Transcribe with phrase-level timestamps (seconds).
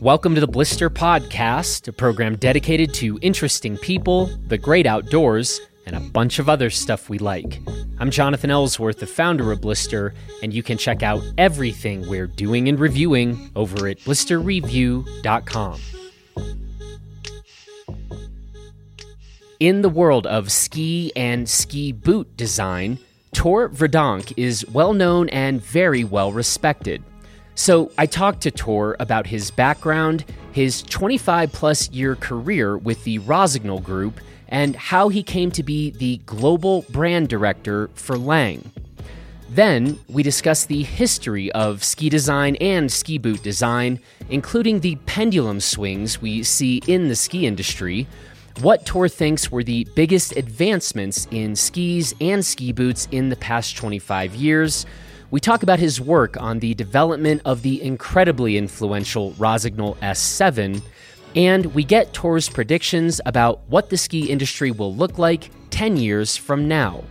[0.00, 5.94] Welcome to the Blister Podcast, a program dedicated to interesting people, the great outdoors, and
[5.94, 7.60] a bunch of other stuff we like.
[7.98, 12.66] I'm Jonathan Ellsworth, the founder of Blister, and you can check out everything we're doing
[12.70, 15.80] and reviewing over at blisterreview.com.
[19.60, 22.98] In the world of ski and ski boot design,
[23.34, 27.04] Tor Verdonk is well known and very well respected.
[27.60, 33.18] So I talked to Tor about his background, his 25 plus year career with the
[33.18, 38.72] Rossignol Group, and how he came to be the global brand director for Lange.
[39.50, 44.00] Then we discussed the history of ski design and ski boot design,
[44.30, 48.06] including the pendulum swings we see in the ski industry,
[48.62, 53.76] what Tor thinks were the biggest advancements in skis and ski boots in the past
[53.76, 54.86] 25 years
[55.30, 60.82] we talk about his work on the development of the incredibly influential Rossignol S7,
[61.36, 66.36] and we get Tor's predictions about what the ski industry will look like 10 years
[66.36, 67.04] from now.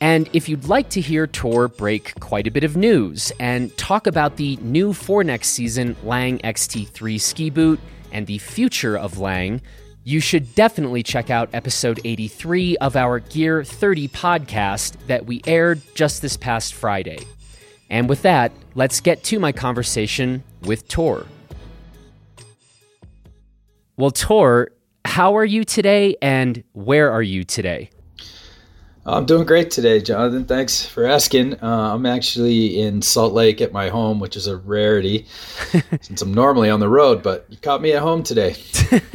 [0.00, 4.06] And if you'd like to hear Tor break quite a bit of news and talk
[4.06, 7.80] about the new for next season Lange XT3 ski boot
[8.12, 9.60] and the future of Lange,
[10.08, 15.82] you should definitely check out episode 83 of our Gear 30 podcast that we aired
[15.94, 17.18] just this past Friday.
[17.90, 21.26] And with that, let's get to my conversation with Tor.
[23.98, 24.70] Well, Tor,
[25.04, 27.90] how are you today and where are you today?
[29.10, 30.44] I'm doing great today, Jonathan.
[30.44, 31.62] Thanks for asking.
[31.62, 35.26] Uh, I'm actually in Salt Lake at my home, which is a rarity
[36.02, 38.54] since I'm normally on the road, but you caught me at home today.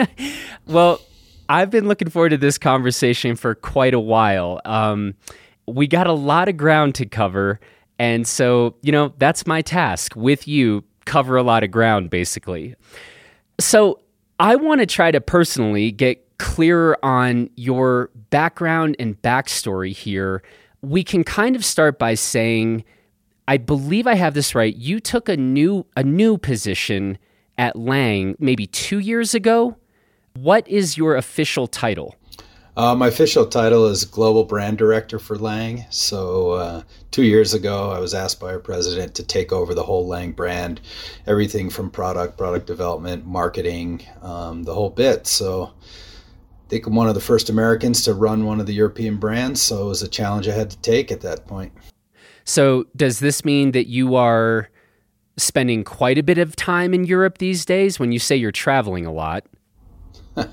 [0.65, 0.99] well,
[1.47, 4.61] I've been looking forward to this conversation for quite a while.
[4.65, 5.13] Um,
[5.67, 7.59] we got a lot of ground to cover,
[7.99, 12.75] and so, you know, that's my task with you cover a lot of ground, basically.
[13.59, 13.99] So,
[14.39, 20.43] I want to try to personally get clearer on your background and backstory here.
[20.81, 22.83] We can kind of start by saying,
[23.47, 24.75] I believe I have this right.
[24.75, 27.17] You took a new a new position
[27.57, 29.77] at Lange maybe two years ago.
[30.35, 32.15] What is your official title?
[32.75, 35.85] Uh, my official title is Global Brand Director for Lange.
[35.91, 39.83] So, uh, two years ago, I was asked by our president to take over the
[39.83, 40.81] whole Lange brand,
[41.27, 45.27] everything from product, product development, marketing, um, the whole bit.
[45.27, 45.71] So,
[46.69, 49.61] think I'm one of the first Americans to run one of the European brands.
[49.61, 51.71] So, it was a challenge I had to take at that point.
[52.45, 54.69] So, does this mean that you are
[55.37, 59.05] spending quite a bit of time in Europe these days when you say you're traveling
[59.05, 59.45] a lot?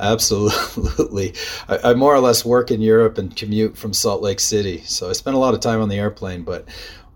[0.00, 1.34] Absolutely.
[1.68, 4.82] I, I, more or less work in Europe and commute from Salt Lake City.
[4.84, 6.68] So I spend a lot of time on the airplane, but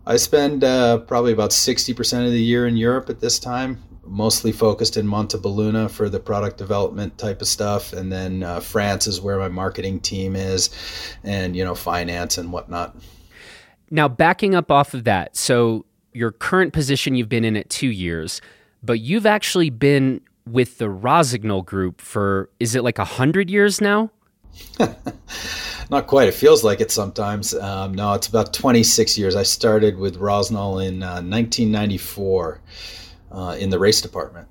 [0.07, 4.53] I spend uh, probably about 60% of the year in Europe at this time, mostly
[4.53, 7.93] focused in Montebelluna for the product development type of stuff.
[7.93, 10.71] And then uh, France is where my marketing team is
[11.25, 12.97] and, you know, finance and whatnot.
[13.91, 17.91] Now, backing up off of that, so your current position, you've been in it two
[17.91, 18.41] years,
[18.83, 23.81] but you've actually been with the Rossignol group for is it like a hundred years
[23.81, 24.11] now?
[25.91, 26.29] Not quite.
[26.29, 27.55] It feels like it sometimes.
[27.55, 29.37] Um, no, it's about 26 years.
[29.37, 32.61] I started with Rossignol in uh, 1994
[33.37, 34.49] uh, in the race department.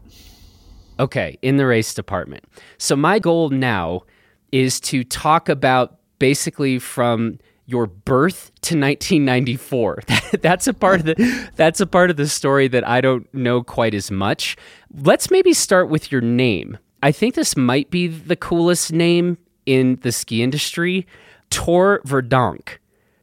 [0.99, 2.45] Okay, in the race department.
[2.77, 4.03] So my goal now
[4.51, 10.03] is to talk about basically from your birth to 1994.
[10.41, 13.63] that's a part of the that's a part of the story that I don't know
[13.63, 14.55] quite as much.
[14.93, 16.77] Let's maybe start with your name.
[17.03, 21.07] I think this might be the coolest name in the ski industry,
[21.49, 22.77] Tor Verdonk.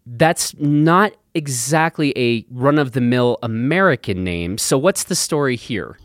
[0.04, 4.58] That's not exactly a run of the mill American name.
[4.58, 5.98] So what's the story here?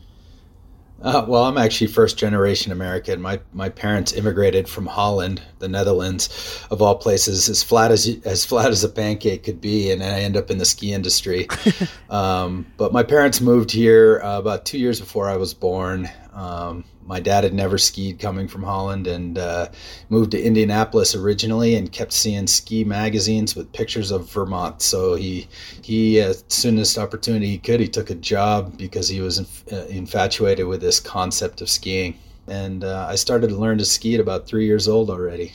[1.02, 3.22] Uh, well, I'm actually first generation American.
[3.22, 8.44] My my parents immigrated from Holland, the Netherlands, of all places, as flat as as
[8.44, 11.48] flat as a pancake could be, and I end up in the ski industry.
[12.10, 16.10] um, but my parents moved here uh, about two years before I was born.
[16.34, 19.70] Um, my dad had never skied coming from Holland and uh,
[20.10, 24.82] moved to Indianapolis originally and kept seeing ski magazines with pictures of Vermont.
[24.82, 25.48] So he
[25.82, 29.40] he uh, as soon as opportunity he could, he took a job because he was
[29.40, 32.18] inf- uh, infatuated with this concept of skiing.
[32.48, 35.54] And uh, I started to learn to ski at about three years old already.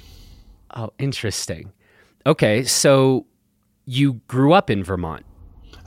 [0.75, 1.73] Oh, interesting.
[2.25, 3.27] Okay, so
[3.85, 5.25] you grew up in Vermont.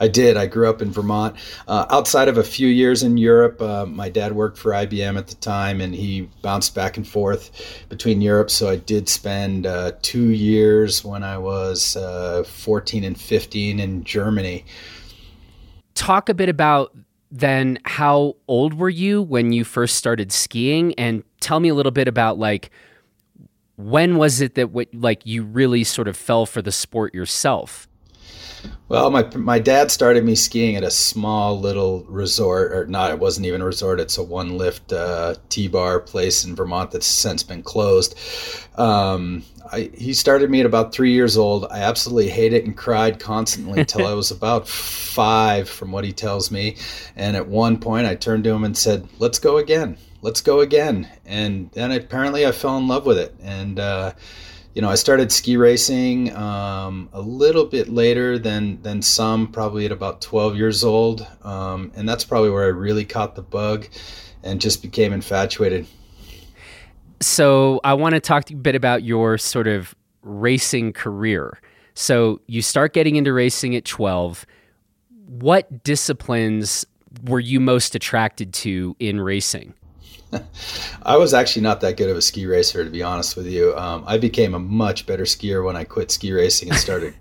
[0.00, 0.36] I did.
[0.36, 1.36] I grew up in Vermont.
[1.66, 5.28] Uh, outside of a few years in Europe, uh, my dad worked for IBM at
[5.28, 8.50] the time, and he bounced back and forth between Europe.
[8.50, 14.04] So I did spend uh, two years when I was uh, 14 and 15 in
[14.04, 14.64] Germany.
[15.94, 16.94] Talk a bit about
[17.30, 20.94] then how old were you when you first started skiing?
[20.94, 22.70] And tell me a little bit about like
[23.76, 27.88] when was it that what like you really sort of fell for the sport yourself?
[28.88, 33.10] Well, my my dad started me skiing at a small little resort, or not.
[33.10, 33.98] It wasn't even a resort.
[33.98, 38.16] It's a one lift uh, T bar place in Vermont that's since been closed.
[38.78, 39.42] Um,
[39.72, 41.66] I, he started me at about three years old.
[41.68, 46.12] I absolutely hated it and cried constantly until I was about five, from what he
[46.12, 46.76] tells me.
[47.16, 49.96] And at one point, I turned to him and said, "Let's go again.
[50.22, 53.34] Let's go again." And then apparently, I fell in love with it.
[53.42, 54.12] And uh,
[54.76, 59.86] you know, I started ski racing um, a little bit later than than some, probably
[59.86, 63.86] at about 12 years old, um, and that's probably where I really caught the bug
[64.42, 65.86] and just became infatuated.
[67.22, 71.58] So I want to talk a bit about your sort of racing career.
[71.94, 74.44] So you start getting into racing at 12.
[75.26, 76.84] What disciplines
[77.24, 79.72] were you most attracted to in racing?
[81.02, 83.76] I was actually not that good of a ski racer, to be honest with you.
[83.76, 87.14] Um, I became a much better skier when I quit ski racing and started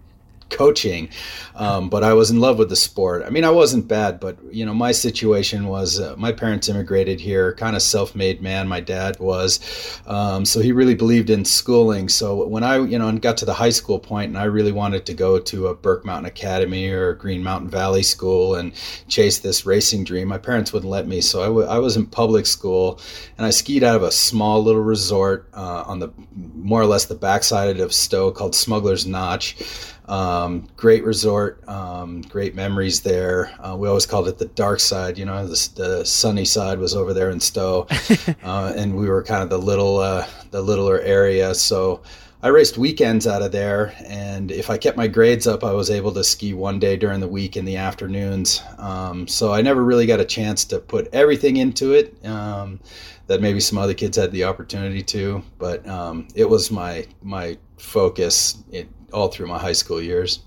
[0.49, 1.09] coaching,
[1.55, 3.23] um, but I was in love with the sport.
[3.25, 7.19] I mean, I wasn't bad, but you know, my situation was uh, my parents immigrated
[7.19, 8.67] here, kind of self-made man.
[8.67, 9.59] My dad was,
[10.07, 12.09] um, so he really believed in schooling.
[12.09, 14.71] So when I, you know, and got to the high school point, and I really
[14.71, 18.73] wanted to go to a Burke Mountain Academy or Green Mountain Valley School and
[19.07, 21.21] chase this racing dream, my parents wouldn't let me.
[21.21, 22.99] So I, w- I was in public school,
[23.37, 26.09] and I skied out of a small little resort uh, on the
[26.55, 29.57] more or less the backside of Stowe called Smuggler's Notch.
[30.07, 33.51] Um, great resort, um, great memories there.
[33.59, 35.17] Uh, we always called it the dark side.
[35.17, 37.87] You know, the, the sunny side was over there in Stowe,
[38.43, 41.55] uh, and we were kind of the little, uh, the littler area.
[41.55, 42.03] So
[42.45, 45.89] I raced weekends out of there, and if I kept my grades up, I was
[45.89, 48.61] able to ski one day during the week in the afternoons.
[48.77, 52.79] Um, so I never really got a chance to put everything into it um,
[53.25, 57.57] that maybe some other kids had the opportunity to, but um, it was my my
[57.77, 58.63] focus.
[58.71, 60.41] It, all through my high school years.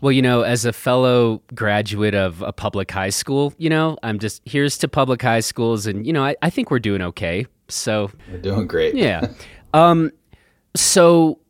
[0.00, 4.18] Well, you know, as a fellow graduate of a public high school, you know, I'm
[4.18, 7.46] just here's to public high schools, and you know, I, I think we're doing okay.
[7.68, 8.94] So we're doing great.
[8.94, 9.32] Yeah.
[9.74, 10.12] um,
[10.76, 11.40] so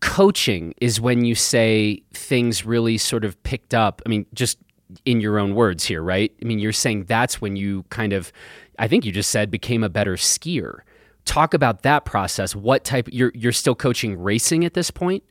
[0.00, 4.02] coaching is when you say things really sort of picked up.
[4.04, 4.58] I mean, just
[5.04, 6.32] in your own words here, right?
[6.42, 8.32] I mean, you're saying that's when you kind of,
[8.78, 10.80] I think you just said, became a better skier.
[11.24, 12.54] Talk about that process.
[12.54, 13.08] What type?
[13.10, 15.24] You're you're still coaching racing at this point?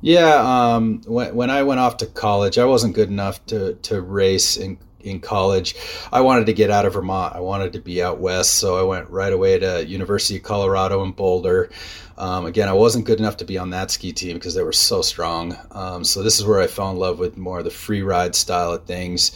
[0.00, 4.00] Yeah, um, when, when I went off to college, I wasn't good enough to, to
[4.00, 5.74] race in, in college.
[6.12, 7.34] I wanted to get out of Vermont.
[7.34, 11.02] I wanted to be out west, so I went right away to University of Colorado
[11.02, 11.70] in Boulder.
[12.16, 14.72] Um, again, I wasn't good enough to be on that ski team because they were
[14.72, 15.56] so strong.
[15.70, 18.34] Um, so this is where I fell in love with more of the free ride
[18.34, 19.30] style of things.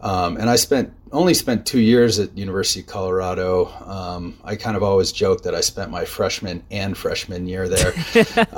[0.00, 3.66] Um, and I spent only spent two years at University of Colorado.
[3.84, 7.92] Um, I kind of always joke that I spent my freshman and freshman year there.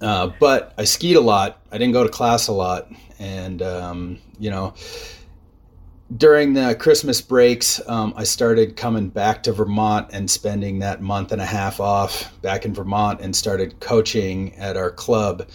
[0.00, 1.60] Uh, but I skied a lot.
[1.70, 4.74] I didn't go to class a lot, and um, you know,
[6.16, 11.30] during the Christmas breaks, um, I started coming back to Vermont and spending that month
[11.30, 15.48] and a half off back in Vermont, and started coaching at our club.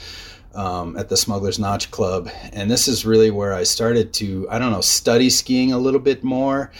[0.58, 2.32] Um, at the Smuggler's Notch Club.
[2.52, 6.00] And this is really where I started to, I don't know, study skiing a little
[6.00, 6.72] bit more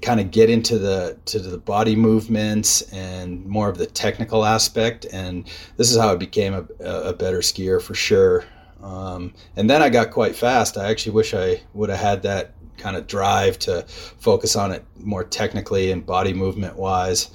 [0.00, 5.06] kind of get into the to the body movements and more of the technical aspect.
[5.12, 8.44] And this is how I became a, a better skier for sure.
[8.82, 10.78] Um, and then I got quite fast.
[10.78, 13.82] I actually wish I would have had that kind of drive to
[14.18, 17.30] focus on it more technically and body movement wise.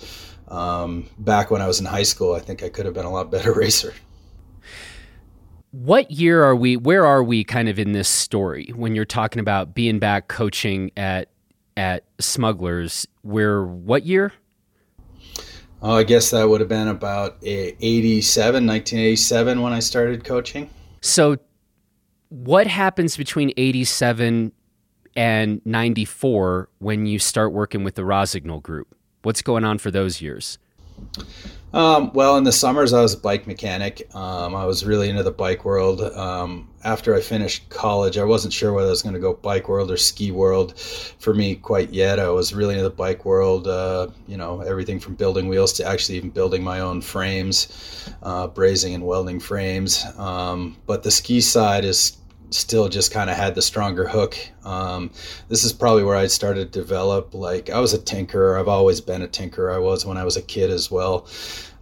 [0.47, 3.11] Um, back when I was in high school I think I could have been a
[3.11, 3.93] lot better racer
[5.71, 9.39] what year are we where are we kind of in this story when you're talking
[9.39, 11.29] about being back coaching at
[11.77, 13.07] at Smugglers.
[13.23, 14.33] We're what year?
[15.81, 20.71] Oh, I guess that would have been about eh, 87, 1987 when I started coaching.
[21.01, 21.37] So,
[22.29, 24.51] what happens between 87
[25.15, 28.95] and 94 when you start working with the Rossignol group?
[29.21, 30.57] What's going on for those years?
[31.73, 34.07] Um, well, in the summers, I was a bike mechanic.
[34.15, 36.01] Um, I was really into the bike world.
[36.01, 39.67] Um, after I finished college, I wasn't sure whether I was going to go bike
[39.67, 42.19] world or ski world for me quite yet.
[42.19, 45.85] I was really into the bike world, uh, you know, everything from building wheels to
[45.85, 50.05] actually even building my own frames, uh, brazing and welding frames.
[50.17, 52.17] Um, but the ski side is
[52.49, 54.37] still just kind of had the stronger hook.
[54.63, 55.11] Um,
[55.49, 57.33] this is probably where I started to develop.
[57.33, 58.59] Like I was a tinkerer.
[58.59, 59.73] I've always been a tinkerer.
[59.73, 61.27] I was when I was a kid as well,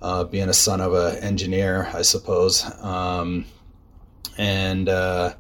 [0.02, 2.66] uh, being a son of an engineer, I suppose.
[2.82, 3.46] Um,
[4.38, 5.34] and uh,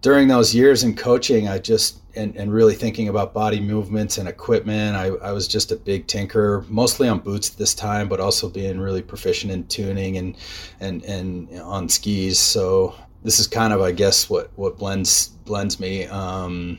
[0.00, 4.28] during those years in coaching, I just and, and really thinking about body movements and
[4.28, 4.96] equipment.
[4.96, 8.78] I, I was just a big tinker, mostly on boots this time, but also being
[8.78, 10.36] really proficient in tuning and
[10.80, 12.38] and and on skis.
[12.38, 16.78] So this is kind of, I guess, what what blends blends me um,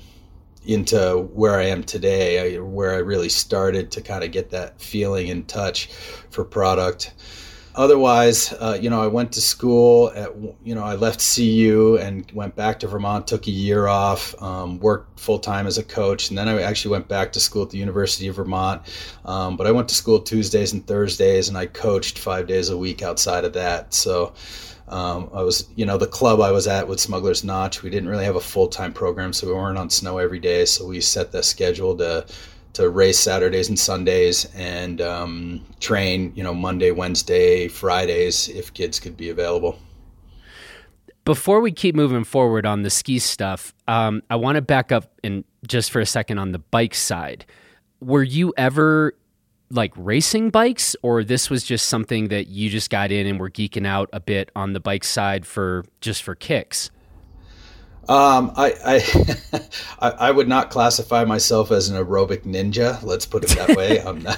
[0.65, 5.29] into where I am today, where I really started to kind of get that feeling
[5.29, 5.87] and touch
[6.29, 7.13] for product
[7.75, 10.31] otherwise, uh, you know, I went to school at,
[10.63, 14.79] you know, I left CU and went back to Vermont, took a year off, um,
[14.79, 16.29] worked full time as a coach.
[16.29, 18.81] And then I actually went back to school at the University of Vermont.
[19.25, 22.77] Um, but I went to school Tuesdays and Thursdays and I coached five days a
[22.77, 23.93] week outside of that.
[23.93, 24.33] So,
[24.87, 28.09] um, I was, you know, the club I was at with Smuggler's Notch, we didn't
[28.09, 30.65] really have a full time program, so we weren't on snow every day.
[30.65, 32.25] So we set the schedule to
[32.73, 38.99] to race Saturdays and Sundays and um, train, you know, Monday, Wednesday, Fridays if kids
[38.99, 39.79] could be available.
[41.23, 45.09] Before we keep moving forward on the ski stuff, um, I want to back up
[45.23, 47.45] and just for a second on the bike side.
[48.01, 49.15] Were you ever
[49.69, 53.49] like racing bikes, or this was just something that you just got in and were
[53.49, 56.91] geeking out a bit on the bike side for just for kicks?
[58.07, 58.73] Um, I,
[59.99, 63.01] I, I would not classify myself as an aerobic ninja.
[63.01, 63.99] Let's put it that way.
[64.05, 64.37] I'm not.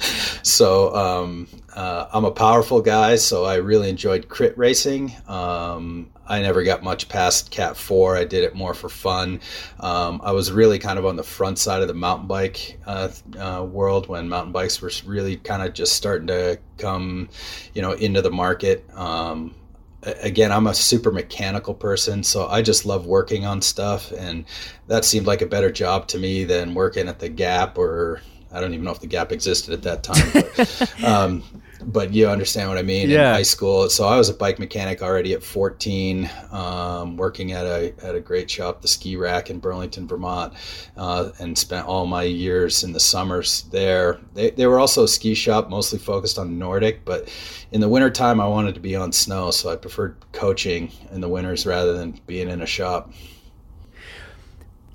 [0.42, 3.16] so um, uh, I'm a powerful guy.
[3.16, 5.14] So I really enjoyed crit racing.
[5.26, 8.16] Um, I never got much past Cat Four.
[8.16, 9.40] I did it more for fun.
[9.80, 13.08] Um, I was really kind of on the front side of the mountain bike uh,
[13.38, 17.28] uh, world when mountain bikes were really kind of just starting to come,
[17.74, 18.84] you know, into the market.
[18.94, 19.54] Um,
[20.02, 24.44] again, I'm a super mechanical person, so I just love working on stuff, and
[24.86, 28.20] that seemed like a better job to me than working at the Gap or
[28.52, 30.30] I don't even know if the Gap existed at that time.
[30.32, 31.42] But, um,
[31.82, 33.10] but you understand what I mean.
[33.10, 33.30] Yeah.
[33.30, 37.66] In high school, so I was a bike mechanic already at 14, um, working at
[37.66, 40.54] a at a great shop, the Ski Rack in Burlington, Vermont,
[40.96, 44.18] uh, and spent all my years in the summers there.
[44.34, 47.28] They they were also a ski shop, mostly focused on Nordic, but
[47.70, 51.28] in the wintertime, I wanted to be on snow, so I preferred coaching in the
[51.28, 53.12] winters rather than being in a shop.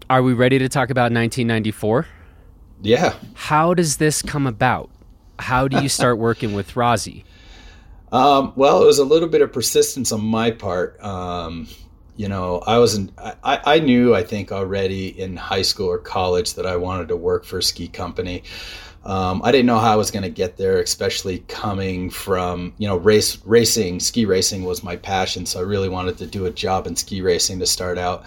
[0.09, 2.07] Are we ready to talk about 1994?
[2.81, 3.15] Yeah.
[3.33, 4.89] How does this come about?
[5.39, 7.25] How do you start working with Rossi?
[8.11, 11.03] Um, well, it was a little bit of persistence on my part.
[11.03, 11.67] Um,
[12.15, 16.53] you know, I wasn't, I, I knew, I think already in high school or college
[16.53, 18.43] that I wanted to work for a ski company.
[19.03, 22.87] Um, I didn't know how I was going to get there, especially coming from, you
[22.87, 25.45] know, race racing, ski racing was my passion.
[25.45, 28.25] So I really wanted to do a job in ski racing to start out.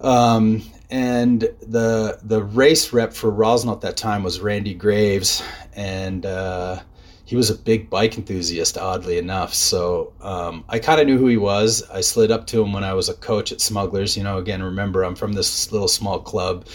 [0.00, 5.42] Um, and the the race rep for Rossignol at that time was Randy Graves,
[5.74, 6.80] and uh,
[7.24, 9.54] he was a big bike enthusiast, oddly enough.
[9.54, 11.82] So um, I kind of knew who he was.
[11.88, 14.16] I slid up to him when I was a coach at Smugglers.
[14.16, 16.66] You know, again, remember I'm from this little small club.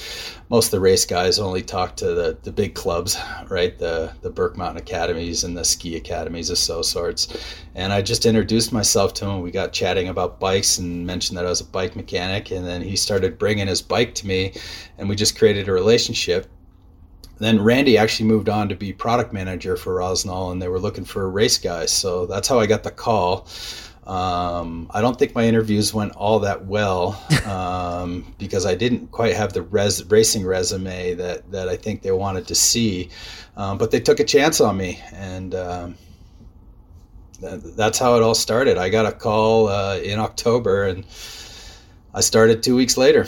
[0.49, 3.77] Most of the race guys only talk to the, the big clubs, right?
[3.77, 7.27] The the Burke Mountain Academies and the ski academies of so sorts.
[7.75, 9.41] And I just introduced myself to him.
[9.41, 12.51] We got chatting about bikes and mentioned that I was a bike mechanic.
[12.51, 14.53] And then he started bringing his bike to me,
[14.97, 16.47] and we just created a relationship
[17.39, 21.05] then Randy actually moved on to be product manager for Rossignol, and they were looking
[21.05, 21.91] for a race guys.
[21.91, 23.47] So that's how I got the call.
[24.07, 29.35] Um, I don't think my interviews went all that well um, because I didn't quite
[29.35, 33.09] have the res- racing resume that, that I think they wanted to see.
[33.57, 35.97] Um, but they took a chance on me, and um,
[37.41, 38.77] th- that's how it all started.
[38.77, 41.03] I got a call uh, in October, and
[42.13, 43.27] I started two weeks later.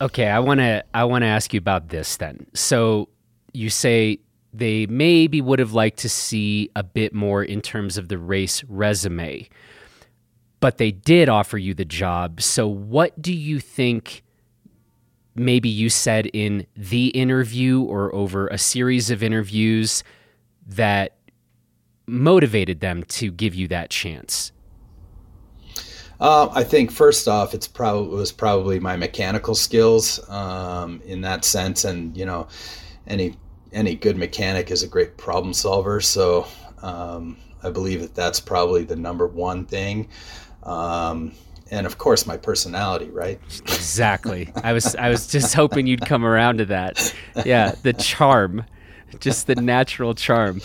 [0.00, 2.46] Okay, I want to I want to ask you about this then.
[2.52, 3.08] So
[3.54, 4.18] you say
[4.52, 8.62] they maybe would have liked to see a bit more in terms of the race
[8.64, 9.48] resume,
[10.60, 12.40] but they did offer you the job.
[12.40, 14.22] So, what do you think
[15.34, 20.04] maybe you said in the interview or over a series of interviews
[20.66, 21.16] that
[22.06, 24.52] motivated them to give you that chance?
[26.20, 31.22] Uh, I think first off, it's probably it was probably my mechanical skills um, in
[31.22, 32.46] that sense, and you know,
[33.08, 33.36] any
[33.74, 36.00] any good mechanic is a great problem solver.
[36.00, 36.46] So
[36.82, 40.08] um, I believe that that's probably the number one thing.
[40.62, 41.32] Um,
[41.70, 43.40] and of course, my personality, right?
[43.62, 44.52] Exactly.
[44.62, 47.14] I was I was just hoping you'd come around to that.
[47.44, 48.64] Yeah, the charm,
[49.18, 50.60] just the natural charm.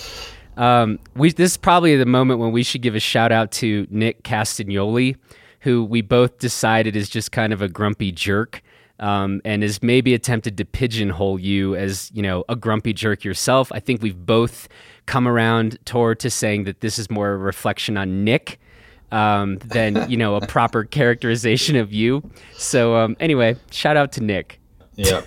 [0.58, 3.88] Um, we this is probably the moment when we should give a shout out to
[3.90, 5.16] Nick Castagnoli,
[5.62, 8.62] who we both decided is just kind of a grumpy jerk
[9.00, 13.72] um, and has maybe attempted to pigeonhole you as you know a grumpy jerk yourself.
[13.72, 14.68] I think we've both
[15.06, 18.60] come around toward to saying that this is more a reflection on Nick
[19.12, 22.30] um, than you know a proper characterization of you.
[22.54, 24.60] So um, anyway, shout out to Nick.
[24.96, 25.22] Yeah,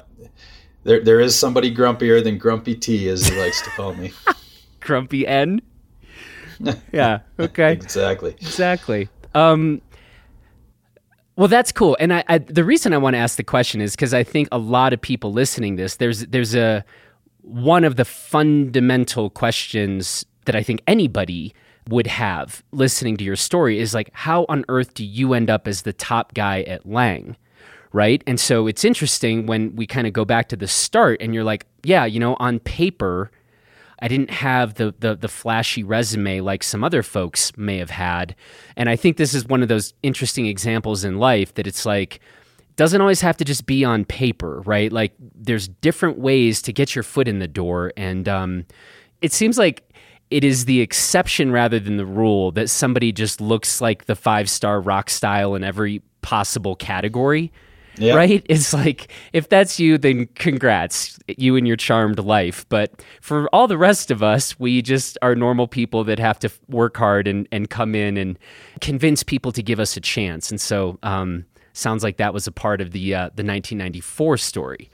[0.85, 4.13] there there is somebody grumpier than Grumpy T, as he likes to call me.
[4.81, 5.61] Grumpy N.
[6.93, 7.21] Yeah.
[7.41, 7.73] Okay.
[7.73, 8.37] exactly.
[8.41, 9.09] Exactly.
[9.35, 9.83] Um,
[11.37, 11.97] well, that's cool.
[11.99, 14.49] And I, I the reason I want to ask the question is because I think
[14.53, 16.85] a lot of people listening this there's there's a
[17.43, 21.55] one of the fundamental questions that I think anybody
[21.89, 25.67] would have listening to your story is like how on earth do you end up
[25.67, 27.37] as the top guy at Lange?
[27.95, 28.23] Right?
[28.27, 31.45] And so it's interesting when we kind of go back to the start and you're
[31.45, 33.31] like, yeah, you know, on paper
[34.03, 38.35] I didn't have the, the the flashy resume like some other folks may have had.
[38.77, 42.19] And I think this is one of those interesting examples in life that it's like
[42.75, 44.93] doesn't always have to just be on paper, right?
[44.93, 48.67] Like there's different ways to get your foot in the door, and um,
[49.21, 49.89] it seems like
[50.31, 54.51] it is the exception rather than the rule that somebody just looks like the five
[54.51, 57.53] star rock style in every possible category.
[57.99, 58.17] Yep.
[58.17, 58.47] Right?
[58.49, 62.67] It's like, if that's you, then congrats, you and your charmed life.
[62.69, 66.51] But for all the rest of us, we just are normal people that have to
[66.69, 68.39] work hard and, and come in and
[68.81, 70.51] convince people to give us a chance.
[70.51, 74.91] And so, um, sounds like that was a part of the uh, the 1994 story.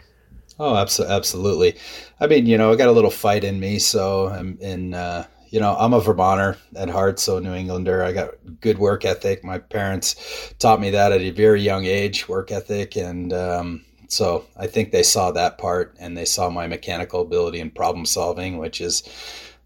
[0.61, 1.77] Oh, absolutely.
[2.21, 4.95] I mean, you know, I got a little fight in me, so I'm in.
[4.95, 8.03] Uh, you know, I'm a Vermonter at heart, so New Englander.
[8.03, 9.45] I got good work ethic.
[9.45, 14.45] My parents taught me that at a very young age, work ethic, and um, so
[14.57, 18.59] I think they saw that part, and they saw my mechanical ability and problem solving,
[18.59, 19.03] which is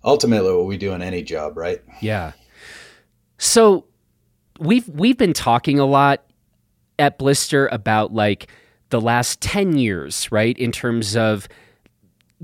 [0.05, 1.83] ultimately what we do in any job, right?
[2.01, 2.33] Yeah.
[3.39, 3.87] So
[4.59, 6.25] we've we've been talking a lot
[6.99, 8.49] at Blister about like
[8.91, 10.57] the last 10 years, right?
[10.59, 11.49] In terms of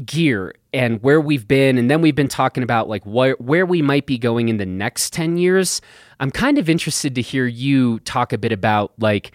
[0.05, 3.83] gear and where we've been and then we've been talking about like where where we
[3.83, 5.81] might be going in the next 10 years
[6.21, 9.33] i'm kind of interested to hear you talk a bit about like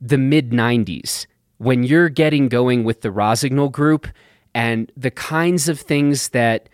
[0.00, 1.26] the mid 90s
[1.60, 4.08] when you're getting going with the Rossignol group
[4.54, 6.70] and the kinds of things that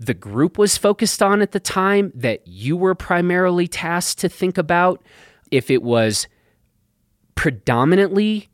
[0.00, 4.58] the group was focused on at the time that you were primarily tasked to think
[4.58, 5.00] about.
[5.52, 6.26] If it was
[7.36, 8.48] predominantly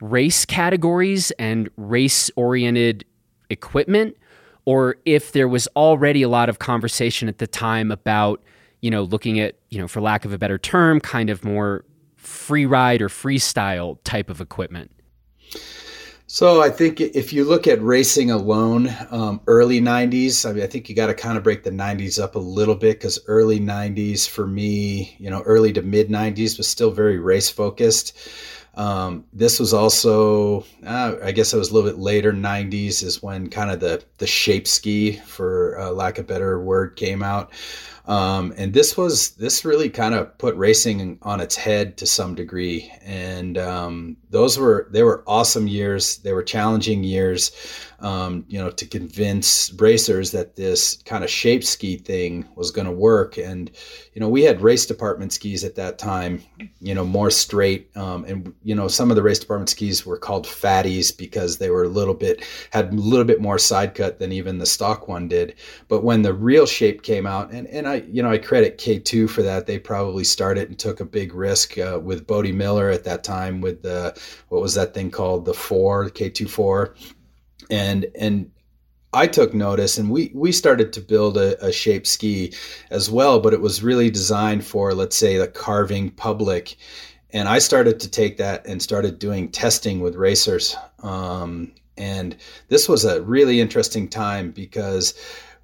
[0.00, 3.04] race categories and race oriented
[3.50, 4.16] equipment
[4.64, 8.42] or if there was already a lot of conversation at the time about
[8.80, 11.84] you know looking at you know for lack of a better term kind of more
[12.16, 14.90] free ride or freestyle type of equipment
[16.30, 20.66] so I think if you look at racing alone, um, early '90s, I mean, I
[20.66, 23.58] think you got to kind of break the '90s up a little bit because early
[23.58, 28.14] '90s for me, you know, early to mid '90s was still very race focused.
[28.78, 33.20] Um, this was also, uh, I guess it was a little bit later '90s is
[33.20, 37.50] when kind of the the shape ski, for uh, lack of better word, came out.
[38.06, 42.36] Um, and this was this really kind of put racing on its head to some
[42.36, 42.90] degree.
[43.02, 46.18] And um, those were they were awesome years.
[46.18, 47.50] They were challenging years.
[48.00, 52.86] Um, you know, to convince racers that this kind of shape ski thing was going
[52.86, 53.38] to work.
[53.38, 53.70] And
[54.14, 56.42] you know, we had race department skis at that time.
[56.80, 57.90] You know, more straight.
[57.96, 61.70] Um, and you know, some of the race department skis were called fatties because they
[61.70, 65.08] were a little bit had a little bit more side cut than even the stock
[65.08, 65.54] one did.
[65.88, 69.28] But when the real shape came out, and and I you know I credit K2
[69.28, 69.66] for that.
[69.66, 73.60] They probably started and took a big risk uh, with Bode Miller at that time
[73.60, 76.94] with the what was that thing called the four K2 four,
[77.70, 78.50] and and
[79.12, 82.52] I took notice and we we started to build a, a shape ski
[82.90, 86.76] as well, but it was really designed for let's say the carving public.
[87.30, 90.76] And I started to take that and started doing testing with racers.
[91.02, 92.36] Um, and
[92.68, 95.14] this was a really interesting time because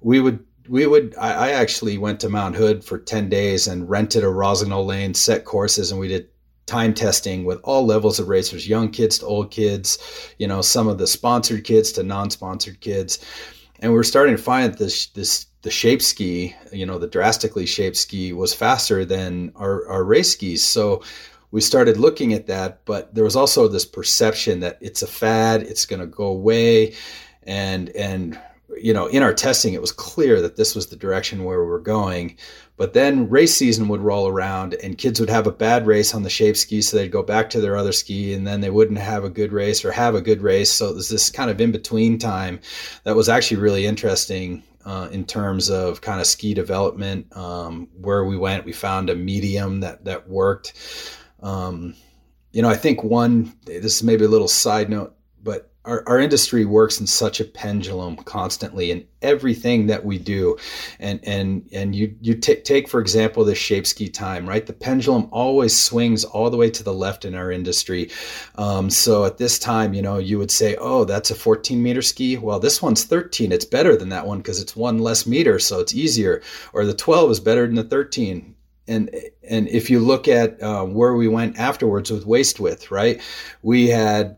[0.01, 3.89] we would we would I, I, actually went to Mount Hood for 10 days and
[3.89, 6.27] rented a Rossignol lane, set courses, and we did
[6.65, 9.97] time testing with all levels of racers, young kids to old kids,
[10.39, 13.19] you know, some of the sponsored kids to non-sponsored kids.
[13.79, 17.07] And we are starting to find that this this the shape ski, you know, the
[17.07, 20.63] drastically shaped ski was faster than our, our race skis.
[20.63, 21.01] So
[21.49, 25.63] we started looking at that, but there was also this perception that it's a fad,
[25.63, 26.93] it's going to go away.
[27.43, 28.39] And, and
[28.77, 31.69] you know, in our testing, it was clear that this was the direction where we
[31.69, 32.37] were going.
[32.77, 36.23] But then race season would roll around and kids would have a bad race on
[36.23, 36.81] the shape ski.
[36.81, 39.53] So they'd go back to their other ski and then they wouldn't have a good
[39.53, 40.71] race or have a good race.
[40.71, 42.59] So it was this kind of in between time
[43.03, 47.35] that was actually really interesting uh, in terms of kind of ski development.
[47.35, 50.73] Um, where we went, we found a medium that, that worked.
[51.41, 51.95] Um,
[52.51, 56.19] you know, I think one, this is maybe a little side note, but our, our
[56.19, 60.57] industry works in such a pendulum constantly in everything that we do.
[60.99, 64.65] And and and you you t- take for example the shape ski time right?
[64.65, 68.09] The pendulum always swings all the way to the left in our industry.
[68.55, 72.01] Um, so at this time you know you would say oh that's a 14 meter
[72.01, 72.37] ski.
[72.37, 75.79] Well this one's 13 it's better than that one because it's one less meter so
[75.79, 76.41] it's easier.
[76.73, 78.55] Or the 12 is better than the 13
[78.87, 79.09] and
[79.47, 83.21] and if you look at uh, where we went afterwards with waist width right?
[83.61, 84.37] We had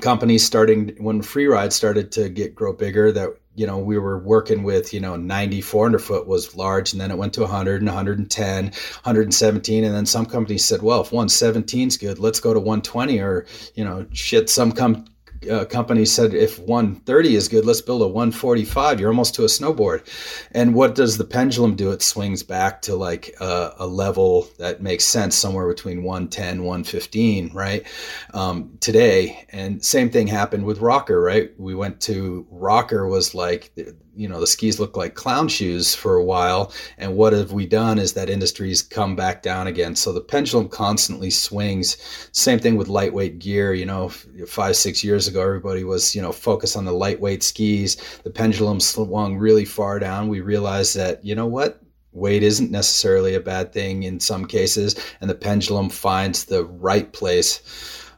[0.00, 4.18] companies starting when free ride started to get grow bigger that you know we were
[4.18, 7.82] working with you know 90 400 foot was large and then it went to 100
[7.82, 12.54] and 110 117 and then some companies said well if 117 is good let's go
[12.54, 15.04] to 120 or you know shit some com-
[15.50, 19.00] uh, company said if 130 is good, let's build a 145.
[19.00, 20.06] You're almost to a snowboard.
[20.52, 21.90] And what does the pendulum do?
[21.90, 27.52] It swings back to like a, a level that makes sense, somewhere between 110, 115,
[27.52, 27.86] right?
[28.34, 29.46] Um, today.
[29.50, 31.52] And same thing happened with Rocker, right?
[31.58, 33.72] We went to Rocker was like
[34.14, 36.72] you know the skis look like clown shoes for a while.
[36.98, 39.96] And what have we done is that industry's come back down again.
[39.96, 41.96] So the pendulum constantly swings.
[42.32, 43.74] Same thing with lightweight gear.
[43.74, 44.08] You know
[44.46, 47.96] five six years ago everybody was you know focused on the lightweight skis.
[48.24, 50.28] The pendulum swung really far down.
[50.28, 51.80] We realized that you know what?
[52.12, 57.10] Weight isn't necessarily a bad thing in some cases and the pendulum finds the right
[57.12, 57.62] place.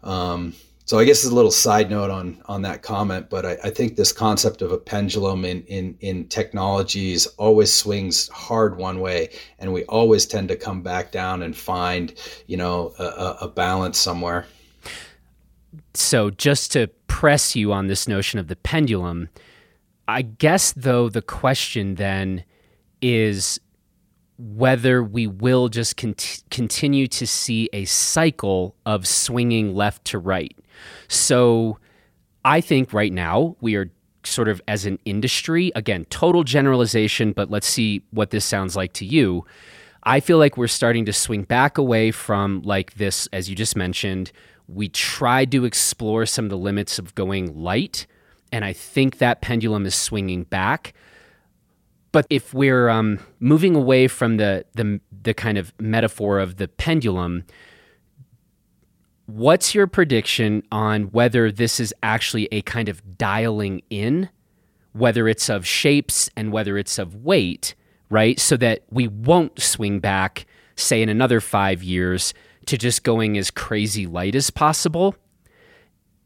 [0.03, 0.55] Um,
[0.87, 3.71] so I guess it's a little side note on on that comment, but I, I,
[3.71, 9.31] think this concept of a pendulum in, in in technologies always swings hard one way,
[9.59, 12.13] and we always tend to come back down and find
[12.47, 14.47] you know a, a balance somewhere.
[15.95, 19.31] So just to press you on this notion of the pendulum,
[20.07, 22.45] I guess though the question then
[23.01, 23.59] is
[24.37, 30.55] whether we will just cont- continue to see a cycle of swinging left to right
[31.09, 31.79] so
[32.45, 33.91] I think right now we are
[34.25, 38.93] sort of as an industry, again, total generalization, but let's see what this sounds like
[38.95, 39.45] to you.
[40.05, 43.77] I feel like we're starting to swing back away from like this, as you just
[43.77, 44.33] mentioned.
[44.69, 48.07] We tried to explore some of the limits of going light,
[48.53, 50.95] and I think that pendulum is swinging back.
[52.13, 56.69] But if we're um, moving away from the, the the kind of metaphor of the
[56.69, 57.45] pendulum,
[59.27, 64.29] What's your prediction on whether this is actually a kind of dialing in,
[64.93, 67.75] whether it's of shapes and whether it's of weight,
[68.11, 68.39] right?
[68.39, 72.35] So that we won't swing back, say, in another five years
[72.67, 75.17] to just going as crazy light as possible.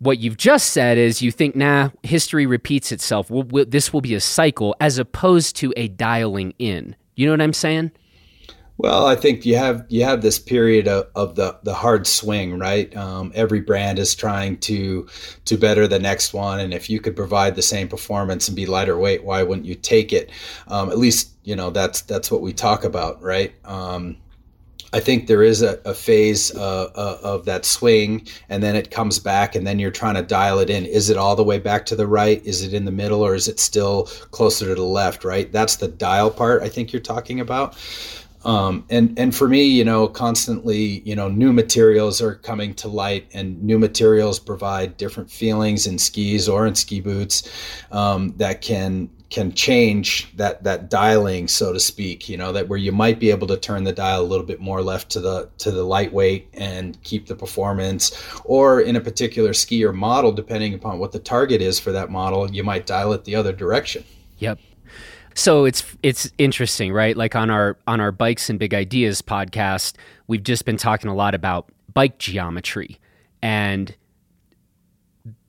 [0.00, 3.30] What you've just said is you think, nah, history repeats itself.
[3.30, 6.94] We'll, we'll, this will be a cycle as opposed to a dialing in.
[7.16, 7.92] You know what I'm saying?
[8.78, 12.60] Well, I think you have you have this period of, of the the hard swing,
[12.60, 12.96] right?
[12.96, 15.08] Um, every brand is trying to
[15.46, 18.66] to better the next one, and if you could provide the same performance and be
[18.66, 20.30] lighter weight, why wouldn't you take it?
[20.68, 23.52] Um, at least you know that's that's what we talk about, right?
[23.64, 24.16] Um,
[24.92, 28.92] I think there is a, a phase uh, uh, of that swing, and then it
[28.92, 30.86] comes back, and then you're trying to dial it in.
[30.86, 32.40] Is it all the way back to the right?
[32.46, 35.24] Is it in the middle, or is it still closer to the left?
[35.24, 35.50] Right.
[35.50, 36.62] That's the dial part.
[36.62, 37.76] I think you're talking about.
[38.44, 42.88] Um, and and for me, you know, constantly, you know, new materials are coming to
[42.88, 47.50] light, and new materials provide different feelings in skis or in ski boots
[47.90, 52.28] um, that can can change that that dialing, so to speak.
[52.28, 54.60] You know, that where you might be able to turn the dial a little bit
[54.60, 59.52] more left to the to the lightweight and keep the performance, or in a particular
[59.52, 63.12] ski or model, depending upon what the target is for that model, you might dial
[63.12, 64.04] it the other direction.
[64.38, 64.60] Yep.
[65.38, 67.16] So it's it's interesting, right?
[67.16, 69.94] Like on our on our bikes and big ideas podcast,
[70.26, 72.98] we've just been talking a lot about bike geometry
[73.40, 73.94] and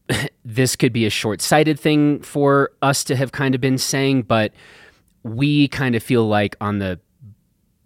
[0.46, 4.54] this could be a short-sighted thing for us to have kind of been saying, but
[5.24, 7.00] we kind of feel like on the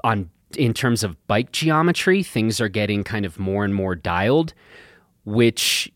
[0.03, 4.53] on in terms of bike geometry, things are getting kind of more and more dialed,
[5.23, 5.89] which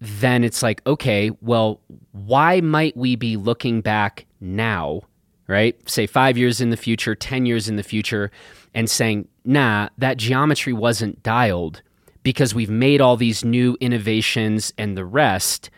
[0.00, 5.02] then it's like, okay, well, why might we be looking back now
[5.50, 5.76] right?
[5.90, 8.30] Say five years in the future, 10 years in the future,
[8.72, 11.82] and saying, nah, that geometry wasn't dialed
[12.22, 15.68] because we've made all these new innovations and the rest.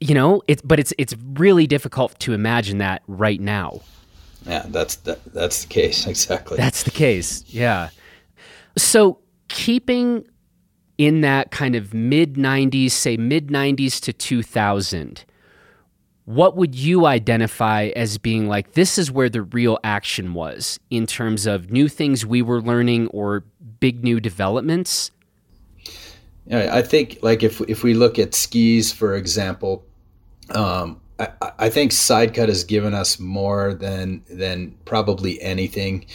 [0.00, 3.80] You know, it's but it's it's really difficult to imagine that right now.
[4.46, 6.56] Yeah, that's that, that's the case exactly.
[6.56, 7.44] That's the case.
[7.46, 7.90] Yeah.
[8.76, 10.24] So keeping
[10.98, 15.24] in that kind of mid 90s, say mid 90s to 2000,
[16.34, 21.06] what would you identify as being like this is where the real action was in
[21.06, 23.44] terms of new things we were learning or
[23.80, 25.10] big new developments?
[26.52, 29.84] I think like if if we look at skis for example,
[30.50, 31.28] Um, I,
[31.66, 36.06] I think side cut has given us more than than probably anything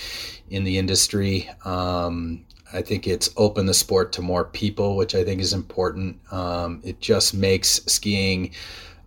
[0.50, 1.50] in the industry.
[1.64, 6.18] Um, I think it's opened the sport to more people, which I think is important.
[6.32, 8.52] Um, it just makes skiing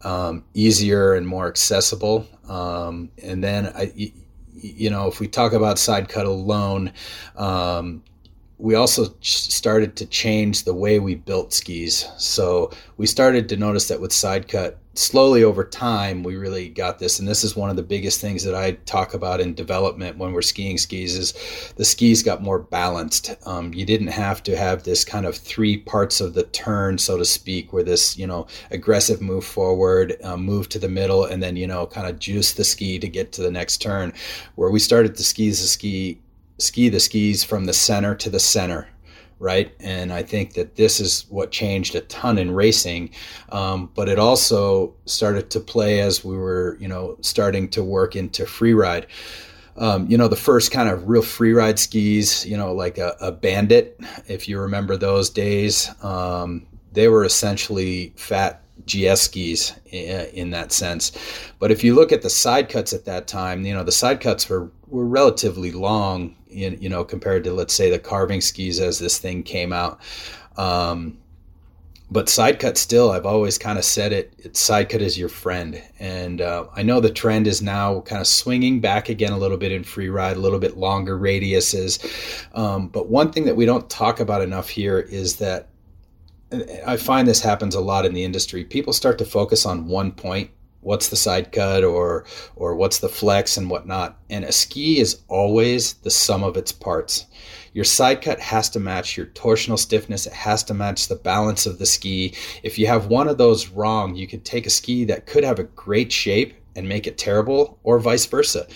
[0.03, 2.27] um, easier and more accessible.
[2.49, 3.93] Um, and then I,
[4.55, 6.93] you know, if we talk about side cut alone,
[7.37, 8.03] um,
[8.59, 12.09] we also started to change the way we built skis.
[12.17, 16.99] So we started to notice that with side cut, slowly over time, we really got
[16.99, 17.19] this.
[17.19, 20.33] And this is one of the biggest things that I talk about in development when
[20.33, 23.37] we're skiing skis is the skis got more balanced.
[23.47, 27.17] Um, you didn't have to have this kind of three parts of the turn, so
[27.17, 31.43] to speak, where this, you know, aggressive move forward, um, move to the middle, and
[31.43, 34.13] then, you know, kind of juice the ski to get to the next turn.
[34.57, 36.19] Where we started to skis the ski
[36.61, 38.89] ski the skis from the center to the center
[39.39, 39.73] right?
[39.81, 43.11] And I think that this is what changed a ton in racing.
[43.51, 48.17] Um, but it also started to play as we were, you know, starting to work
[48.17, 49.07] into free ride.
[49.77, 53.17] Um, you know, the first kind of real free ride skis, you know, like a,
[53.21, 60.51] a bandit, if you remember those days, um, they were essentially fat GS skis in
[60.51, 61.13] that sense.
[61.61, 64.21] But if you look at the side cuts at that time, you know, the side
[64.21, 68.99] cuts were, were relatively long, you know, compared to, let's say, the carving skis as
[68.99, 70.01] this thing came out.
[70.57, 71.19] Um,
[72.11, 75.29] but side cut still, I've always kind of said it, it's side cut is your
[75.29, 75.83] friend.
[75.99, 79.59] And uh, I know the trend is now kind of swinging back again a little
[79.59, 82.03] bit in free ride, a little bit longer radiuses.
[82.57, 85.69] Um, but one thing that we don't talk about enough here is that
[86.87, 88.65] I find this happens a lot in the industry.
[88.65, 90.51] People start to focus on one point.
[90.81, 92.25] What's the side cut or
[92.57, 94.19] or what's the flex and whatnot.
[94.31, 97.27] And a ski is always the sum of its parts.
[97.73, 100.27] Your side cut has to match your torsional stiffness.
[100.27, 102.35] It has to match the balance of the ski.
[102.63, 105.59] If you have one of those wrong, you could take a ski that could have
[105.59, 108.67] a great shape and make it terrible, or vice versa.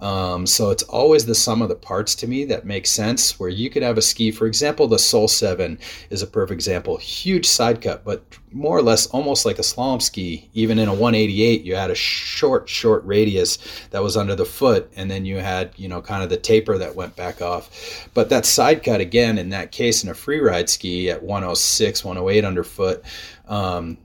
[0.00, 3.38] Um, so it's always the sum of the parts to me that makes sense.
[3.38, 5.78] Where you could have a ski, for example, the Soul 7
[6.10, 6.96] is a perfect example.
[6.96, 10.50] Huge side cut, but more or less almost like a slalom ski.
[10.54, 13.58] Even in a 188, you had a short, short radius
[13.90, 16.78] that was under the foot, and then you had, you know, kind of the taper
[16.78, 18.08] that went back off.
[18.14, 22.04] But that side cut, again, in that case, in a free ride ski at 106,
[22.04, 23.02] 108 underfoot,
[23.46, 23.98] um,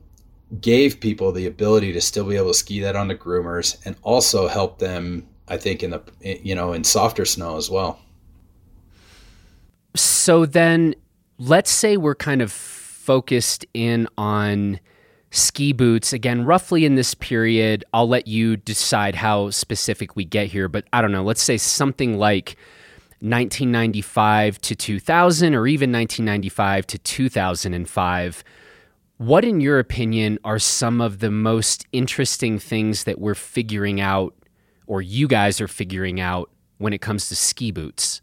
[0.60, 3.96] gave people the ability to still be able to ski that on the groomers and
[4.04, 8.00] also help them I think in the you know in softer snow as well.
[9.96, 10.96] So then,
[11.38, 14.80] let's say we're kind of focused in on
[15.32, 17.84] ski boots again, roughly in this period.
[17.94, 21.24] I'll let you decide how specific we get here, but I don't know.
[21.24, 22.56] Let's say something like
[23.20, 28.44] 1995 to 2000, or even 1995 to 2005.
[29.18, 34.34] What, in your opinion, are some of the most interesting things that we're figuring out
[34.88, 38.22] or you guys are figuring out when it comes to ski boots?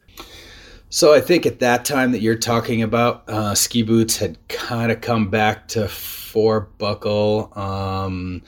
[0.90, 4.90] So I think at that time that you're talking about, uh, ski boots had kind
[4.90, 7.52] of come back to four buckle.
[7.54, 8.42] Um,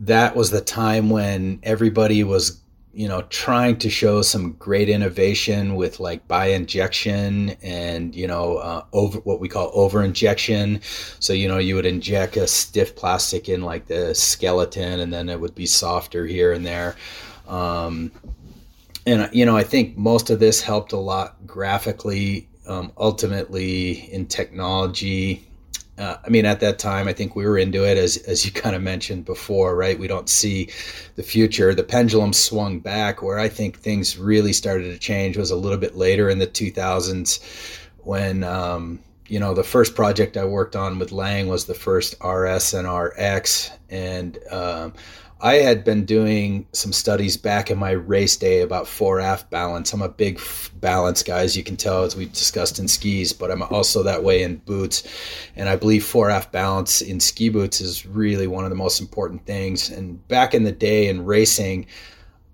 [0.00, 2.60] that was the time when everybody was,
[2.94, 8.56] you know, trying to show some great innovation with like by injection and you know
[8.56, 10.80] uh, over what we call over injection.
[11.20, 15.28] So you know you would inject a stiff plastic in like the skeleton, and then
[15.28, 16.96] it would be softer here and there.
[17.46, 18.12] Um,
[19.06, 22.48] and you know, I think most of this helped a lot graphically.
[22.66, 25.46] Um, ultimately, in technology,
[25.98, 28.52] uh, I mean, at that time, I think we were into it, as as you
[28.62, 29.98] kind of mentioned before, right?
[29.98, 30.70] We don't see
[31.14, 31.74] the future.
[31.74, 33.22] The pendulum swung back.
[33.22, 36.46] Where I think things really started to change was a little bit later in the
[36.46, 37.40] 2000s,
[37.98, 42.14] when um, you know the first project I worked on with Lange was the first
[42.22, 44.92] RS and RX, and um,
[45.40, 49.92] I had been doing some studies back in my race day about fore aft balance.
[49.92, 50.40] I'm a big
[50.80, 54.24] balance guy, as you can tell, as we discussed in skis, but I'm also that
[54.24, 55.06] way in boots.
[55.54, 58.98] And I believe fore aft balance in ski boots is really one of the most
[58.98, 59.90] important things.
[59.90, 61.86] And back in the day in racing,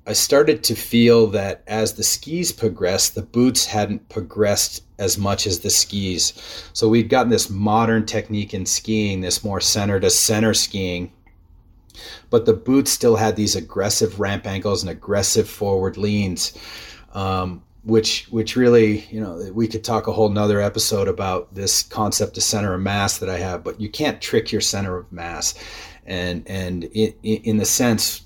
[0.04, 5.46] I started to feel that as the skis progressed, the boots hadn't progressed as much
[5.46, 6.32] as the skis.
[6.72, 11.12] So we'd gotten this modern technique in skiing, this more center to center skiing
[12.30, 16.56] but the boots still had these aggressive ramp angles and aggressive forward leans,
[17.14, 21.82] um, which which really you know we could talk a whole nother episode about this
[21.82, 25.12] concept of center of mass that I have, but you can't trick your center of
[25.12, 25.54] mass,
[26.06, 28.22] and and in, in the sense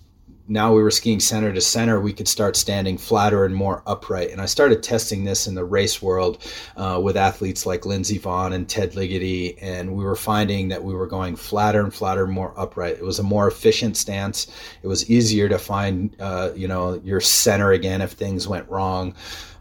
[0.48, 4.30] now we were skiing center to center, we could start standing flatter and more upright.
[4.30, 6.38] And I started testing this in the race world
[6.76, 10.94] uh, with athletes like Lindsey Vonn and Ted Ligety, and we were finding that we
[10.94, 12.94] were going flatter and flatter, more upright.
[12.94, 14.46] It was a more efficient stance.
[14.82, 19.14] It was easier to find, uh, you know, your center again if things went wrong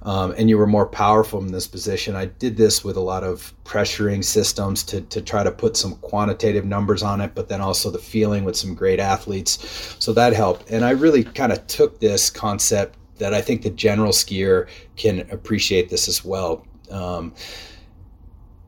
[0.05, 2.15] um, and you were more powerful in this position.
[2.15, 5.95] I did this with a lot of pressuring systems to, to try to put some
[5.95, 9.95] quantitative numbers on it, but then also the feeling with some great athletes.
[9.97, 10.69] So that helped.
[10.69, 15.27] And I really kind of took this concept that I think the general skier can
[15.31, 16.67] appreciate this as well.
[16.91, 17.33] Um,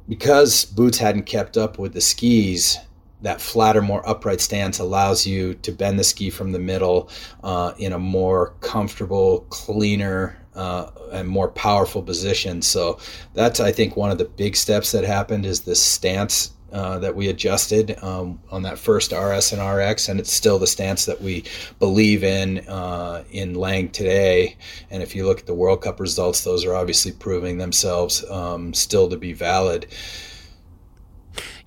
[0.09, 2.79] because boots hadn't kept up with the skis,
[3.21, 7.09] that flatter, more upright stance allows you to bend the ski from the middle
[7.43, 12.61] uh, in a more comfortable, cleaner, uh, and more powerful position.
[12.61, 12.99] So
[13.33, 17.15] that's I think one of the big steps that happened is the stance uh, that
[17.15, 21.21] we adjusted um, on that first RS and RX, and it's still the stance that
[21.21, 21.45] we
[21.79, 24.57] believe in uh, in Lange today.
[24.91, 28.73] And if you look at the World Cup results, those are obviously proving themselves um,
[28.73, 29.87] still to be valid.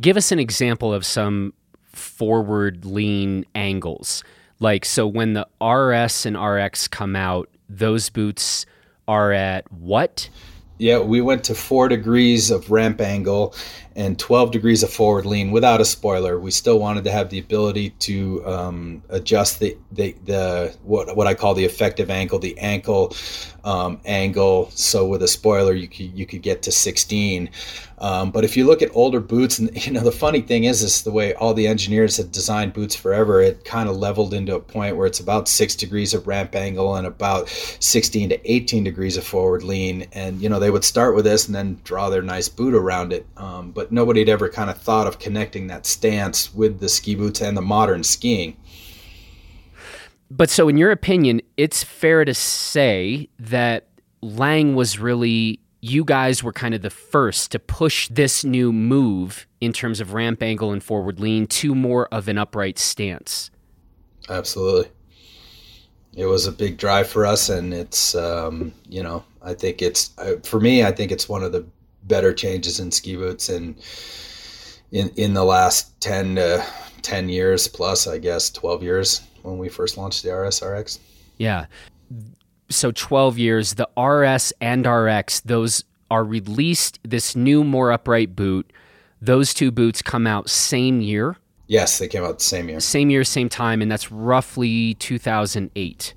[0.00, 1.54] Give us an example of some
[1.92, 4.22] forward lean angles.
[4.58, 8.66] Like, so when the RS and RX come out, those boots
[9.08, 10.28] are at what?
[10.78, 13.54] Yeah, we went to four degrees of ramp angle
[13.96, 16.38] and 12 degrees of forward lean without a spoiler.
[16.38, 21.26] We still wanted to have the ability to um, adjust the, the, the what what
[21.26, 23.14] I call the effective ankle, the ankle
[23.64, 24.70] um, angle.
[24.74, 27.50] So with a spoiler, you could you could get to 16.
[27.98, 30.82] Um, but if you look at older boots, and you know the funny thing is,
[30.82, 33.42] is the way all the engineers had designed boots forever.
[33.42, 36.96] It kind of leveled into a point where it's about six degrees of ramp angle
[36.96, 40.06] and about 16 to 18 degrees of forward lean.
[40.12, 43.12] And you know they would start with this and then draw their nice boot around
[43.12, 43.26] it.
[43.36, 47.14] Um, but nobody had ever kind of thought of connecting that stance with the ski
[47.14, 48.54] boots and the modern skiing.
[50.30, 53.86] But so, in your opinion, it's fair to say that
[54.20, 59.46] Lange was really, you guys were kind of the first to push this new move
[59.62, 63.50] in terms of ramp angle and forward lean to more of an upright stance.
[64.28, 64.90] Absolutely.
[66.14, 70.10] It was a big drive for us, and it's, um, you know, I think it's,
[70.18, 71.64] uh, for me, I think it's one of the
[72.04, 73.76] better changes in ski boots and
[74.92, 76.64] in, in the last 10 to
[77.02, 80.98] 10 years plus, I guess, 12 years when we first launched the RSRX.
[81.38, 81.66] Yeah.
[82.68, 88.72] So 12 years, the RS and RX, those are released this new more upright boot.
[89.22, 91.36] Those two boots come out same year.
[91.66, 92.80] Yes, they came out the same year.
[92.80, 96.14] Same year, same time, and that's roughly 2008.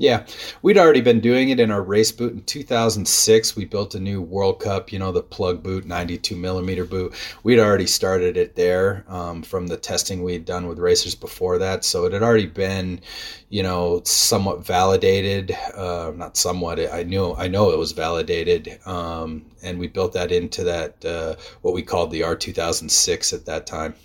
[0.00, 0.26] Yeah,
[0.62, 2.32] we'd already been doing it in our race boot.
[2.32, 6.84] In 2006, we built a new World Cup, you know, the plug boot, 92 millimeter
[6.84, 7.14] boot.
[7.42, 11.84] We'd already started it there um, from the testing we'd done with racers before that.
[11.84, 13.00] So it had already been,
[13.48, 15.50] you know, somewhat validated.
[15.74, 16.78] Uh, not somewhat.
[16.78, 21.34] I knew, I know it was validated, um, and we built that into that uh,
[21.62, 23.96] what we called the R2006 at that time.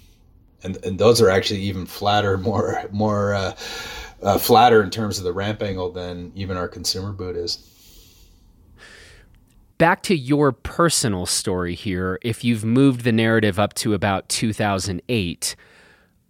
[0.64, 3.36] And, and those are actually even flatter, more more.
[3.36, 3.54] Uh,
[4.24, 7.70] uh, flatter in terms of the ramp angle than even our consumer boot is.
[9.78, 15.56] Back to your personal story here, if you've moved the narrative up to about 2008,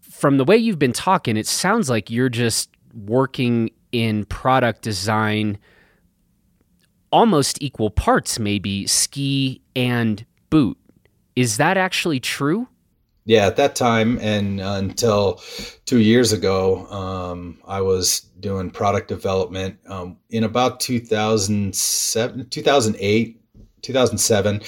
[0.02, 2.70] from the way you've been talking, it sounds like you're just
[3.06, 5.58] working in product design
[7.12, 10.78] almost equal parts, maybe ski and boot.
[11.36, 12.68] Is that actually true?
[13.26, 15.42] Yeah, at that time and uh, until
[15.86, 19.80] two years ago, um, I was doing product development.
[19.88, 23.42] Um, in about 2007, 2008,
[23.82, 24.62] 2007,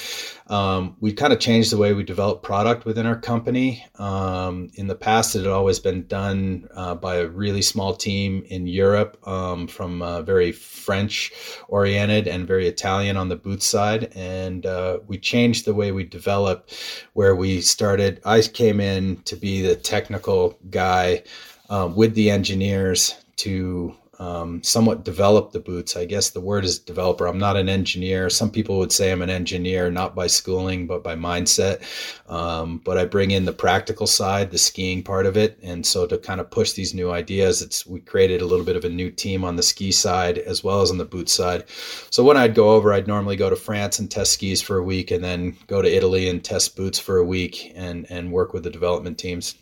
[0.48, 3.84] um, we kind of changed the way we develop product within our company.
[3.96, 8.44] Um, in the past, it had always been done uh, by a really small team
[8.48, 11.32] in Europe, um, from uh, very French
[11.68, 14.12] oriented and very Italian on the boot side.
[14.16, 16.70] And uh, we changed the way we develop,
[17.14, 18.22] where we started.
[18.24, 21.24] I came in to be the technical guy
[21.70, 25.96] uh, with the engineers to um, somewhat develop the boots.
[25.96, 27.28] I guess the word is developer.
[27.28, 28.30] I'm not an engineer.
[28.30, 31.82] Some people would say I'm an engineer, not by schooling, but by mindset.
[32.30, 35.60] Um, but I bring in the practical side, the skiing part of it.
[35.62, 38.76] And so to kind of push these new ideas, it's we created a little bit
[38.76, 41.66] of a new team on the ski side as well as on the boot side.
[42.10, 44.84] So when I'd go over, I'd normally go to France and test skis for a
[44.84, 48.54] week and then go to Italy and test boots for a week and, and work
[48.54, 49.56] with the development teams.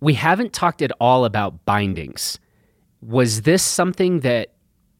[0.00, 2.38] We haven't talked at all about bindings
[3.00, 4.52] was this something that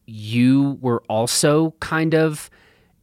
[0.05, 2.49] you were also kind of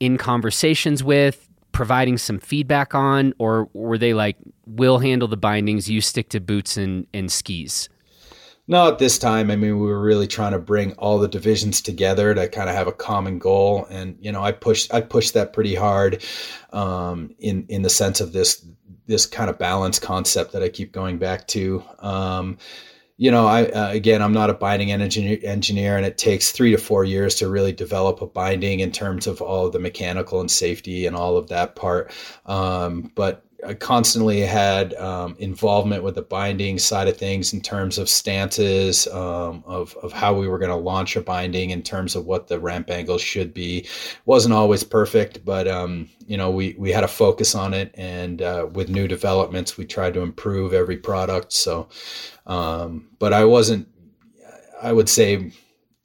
[0.01, 4.37] in conversations with, providing some feedback on, or were they like,
[4.67, 7.89] we'll handle the bindings, you stick to boots and, and skis?
[8.71, 11.81] No, at this time, I mean, we were really trying to bring all the divisions
[11.81, 15.33] together to kind of have a common goal, and you know, I pushed I pushed
[15.33, 16.23] that pretty hard
[16.75, 18.67] um, in in the sense of this
[19.07, 21.83] this kind of balance concept that I keep going back to.
[22.01, 22.59] Um,
[23.19, 26.71] you know, I uh, again, I'm not a binding engineer, engineer, and it takes three
[26.71, 30.41] to four years to really develop a binding in terms of all of the mechanical
[30.41, 32.13] and safety and all of that part.
[32.47, 37.99] Um, but I constantly had um, involvement with the binding side of things in terms
[37.99, 42.15] of stances, um, of, of how we were going to launch a binding in terms
[42.15, 43.89] of what the ramp angle should be.
[44.27, 48.43] Wasn't always perfect, but um, you know we we had a focus on it, and
[48.43, 51.53] uh, with new developments, we tried to improve every product.
[51.53, 51.89] So,
[52.47, 53.89] um, but I wasn't.
[54.81, 55.51] I would say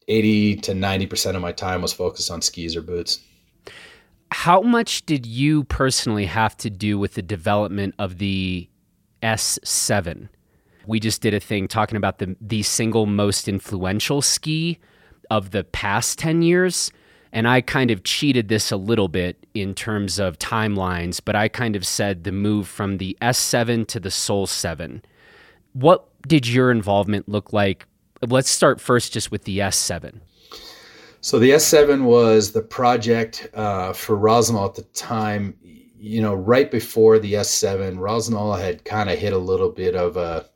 [0.07, 3.19] eighty to ninety percent of my time was focused on skis or boots
[4.33, 8.67] how much did you personally have to do with the development of the
[9.21, 10.27] S7?
[10.87, 14.79] We just did a thing talking about the the single most influential ski
[15.29, 16.91] of the past 10 years
[17.31, 21.47] and I kind of cheated this a little bit in terms of timelines, but I
[21.47, 25.03] kind of said the move from the S7 to the Soul 7.
[25.73, 27.87] What did your involvement look like?
[28.21, 30.19] Let's start first just with the S7.
[31.23, 35.55] So the S7 was the project uh, for Rossignol at the time.
[35.63, 40.17] You know, right before the S7, Rossignol had kind of hit a little bit of
[40.17, 40.49] a.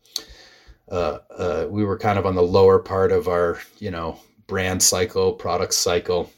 [0.92, 4.84] Uh, uh, we were kind of on the lower part of our, you know, brand
[4.84, 6.30] cycle, product cycle.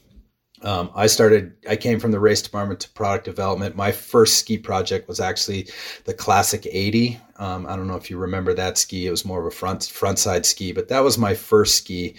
[0.61, 1.53] Um, I started.
[1.67, 3.75] I came from the race department to product development.
[3.75, 5.69] My first ski project was actually
[6.05, 7.19] the Classic 80.
[7.38, 9.07] Um, I don't know if you remember that ski.
[9.07, 12.15] It was more of a front front side ski, but that was my first ski.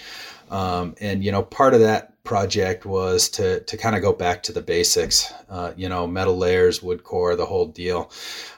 [0.50, 4.42] Um, and you know, part of that project was to to kind of go back
[4.44, 5.32] to the basics.
[5.48, 8.10] Uh, you know, metal layers, wood core, the whole deal.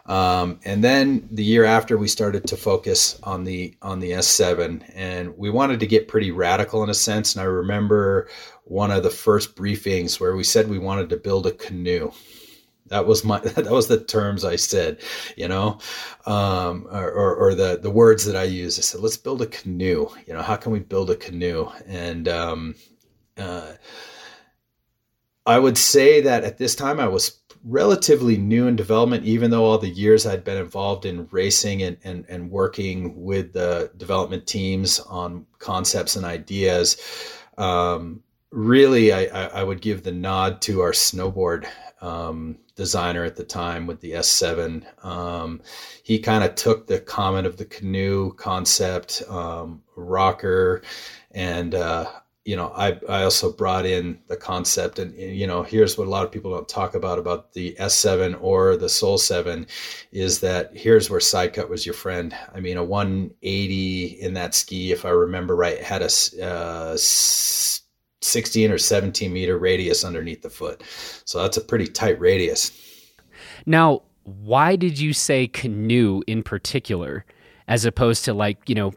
[0.06, 4.82] Um, and then the year after, we started to focus on the on the S7,
[4.94, 7.34] and we wanted to get pretty radical in a sense.
[7.34, 8.28] And I remember
[8.64, 12.12] one of the first briefings where we said we wanted to build a canoe
[12.92, 14.98] that was my that was the terms I said,
[15.36, 15.78] you know,
[16.26, 18.78] um, or, or, or, the the words that I used.
[18.78, 20.08] I said, let's build a canoe.
[20.26, 21.68] You know, how can we build a canoe?
[21.86, 22.74] And um,
[23.36, 23.72] uh,
[25.46, 29.64] I would say that at this time I was relatively new in development, even though
[29.64, 34.46] all the years I'd been involved in racing and, and, and working with the development
[34.46, 36.96] teams on concepts and ideas.
[37.58, 41.68] Um, really, I, I, would give the nod to our snowboard
[42.00, 44.84] um, designer at the time with the S7.
[45.04, 45.60] Um,
[46.02, 50.82] he kind of took the comment of the canoe concept, um, rocker,
[51.32, 52.10] and uh,
[52.44, 56.10] you know, I I also brought in the concept, and you know, here's what a
[56.10, 59.66] lot of people don't talk about about the S7 or the Soul 7,
[60.10, 62.36] is that here's where side cut was your friend.
[62.52, 66.96] I mean, a 180 in that ski, if I remember right, had a uh,
[68.24, 70.82] 16 or 17 meter radius underneath the foot.
[71.24, 72.72] So that's a pretty tight radius.
[73.66, 77.24] Now, why did you say canoe in particular
[77.68, 78.92] as opposed to like, you know,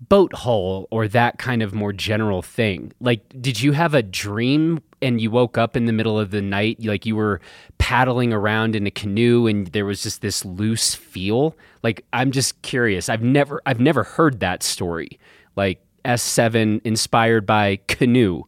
[0.00, 2.92] boat hull or that kind of more general thing?
[3.00, 6.42] Like, did you have a dream and you woke up in the middle of the
[6.42, 7.40] night, like you were
[7.78, 11.56] paddling around in a canoe and there was just this loose feel?
[11.82, 13.08] Like, I'm just curious.
[13.08, 15.18] I've never, I've never heard that story.
[15.56, 18.42] Like S7 inspired by canoe.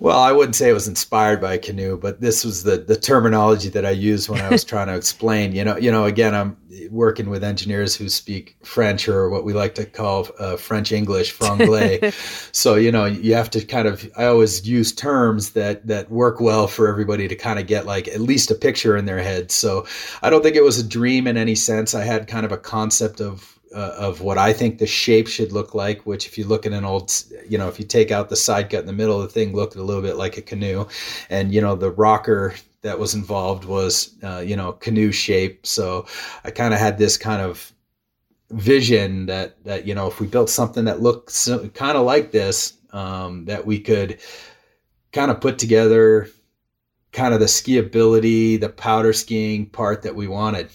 [0.00, 2.96] Well, I wouldn't say it was inspired by a canoe, but this was the the
[2.96, 5.54] terminology that I used when I was trying to explain.
[5.54, 6.56] You know, you know, again, I'm
[6.90, 11.36] working with engineers who speak French or what we like to call uh, French English,
[11.36, 12.14] franglais.
[12.52, 14.10] so you know, you have to kind of.
[14.16, 18.08] I always use terms that that work well for everybody to kind of get like
[18.08, 19.50] at least a picture in their head.
[19.50, 19.86] So
[20.22, 21.94] I don't think it was a dream in any sense.
[21.94, 25.52] I had kind of a concept of uh, of what I think the shape should
[25.52, 26.06] look like.
[26.06, 27.12] Which, if you look at an old,
[27.48, 29.76] you know, if you take out the side cut in the middle, the thing looked
[29.76, 30.86] a little bit like a canoe,
[31.28, 35.66] and you know the rocker that was involved was, uh, you know, canoe shape.
[35.66, 36.06] So
[36.44, 37.72] I kind of had this kind of
[38.50, 42.74] vision that that you know if we built something that looked kind of like this,
[42.92, 44.18] um, that we could
[45.12, 46.28] kind of put together
[47.12, 50.70] kind of the skiability, the powder skiing part that we wanted.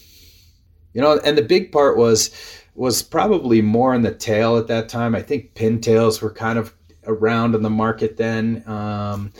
[0.93, 2.31] You know, and the big part was
[2.75, 5.15] was probably more in the tail at that time.
[5.15, 6.73] I think pintails were kind of
[7.07, 8.63] around in the market then.
[8.67, 9.31] Um,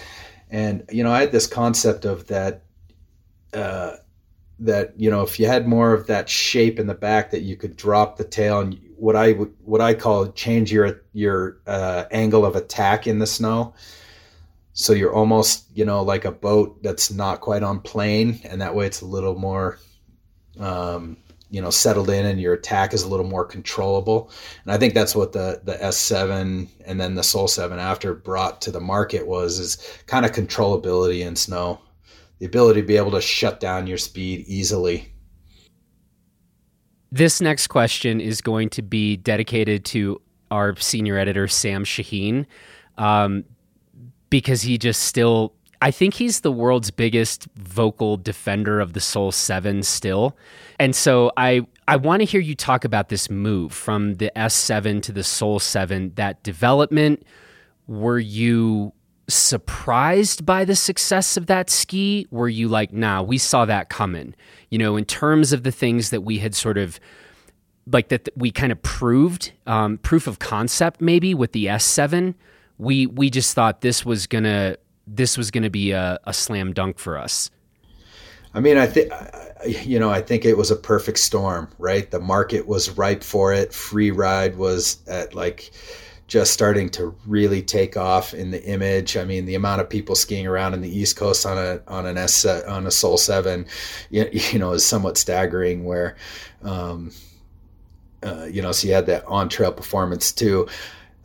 [0.50, 2.64] and, you know, I had this concept of that,
[3.54, 3.98] uh,
[4.60, 7.58] that, you know, if you had more of that shape in the back that you
[7.58, 12.46] could drop the tail and what I what I call change your, your, uh, angle
[12.46, 13.74] of attack in the snow.
[14.72, 18.40] So you're almost, you know, like a boat that's not quite on plane.
[18.46, 19.80] And that way it's a little more,
[20.60, 21.18] um,
[21.56, 24.30] you know settled in and your attack is a little more controllable.
[24.64, 28.62] And i think that's what the the s7 and then the soul 7 after brought
[28.64, 31.80] to the market was is kind of controllability in snow.
[32.40, 35.10] The ability to be able to shut down your speed easily.
[37.10, 42.46] This next question is going to be dedicated to our senior editor sam shaheen
[42.98, 43.46] um,
[44.30, 49.32] because he just still I think he's the world's biggest vocal defender of the Soul
[49.32, 50.36] 7 still.
[50.80, 55.02] And so I I want to hear you talk about this move from the S7
[55.04, 57.24] to the Soul 7, that development.
[57.88, 58.94] Were you
[59.28, 62.28] surprised by the success of that ski?
[62.32, 64.36] Were you like, nah, we saw that coming?
[64.70, 67.00] You know, in terms of the things that we had sort of
[67.92, 72.34] like that we kind of proved, um, proof of concept maybe with the S7.
[72.78, 77.00] We we just thought this was gonna this was gonna be a, a slam dunk
[77.00, 77.50] for us.
[78.56, 79.12] I mean, I think,
[79.86, 82.10] you know, I think it was a perfect storm, right?
[82.10, 83.74] The market was ripe for it.
[83.74, 85.72] Free ride was at like
[86.28, 89.18] just starting to really take off in the image.
[89.18, 92.06] I mean, the amount of people skiing around in the East Coast on a on
[92.06, 93.66] an S on a Soul Seven,
[94.10, 95.84] you, you know, is somewhat staggering.
[95.84, 96.16] Where,
[96.64, 97.12] um,
[98.24, 100.68] uh, you know, so you had that on trail performance too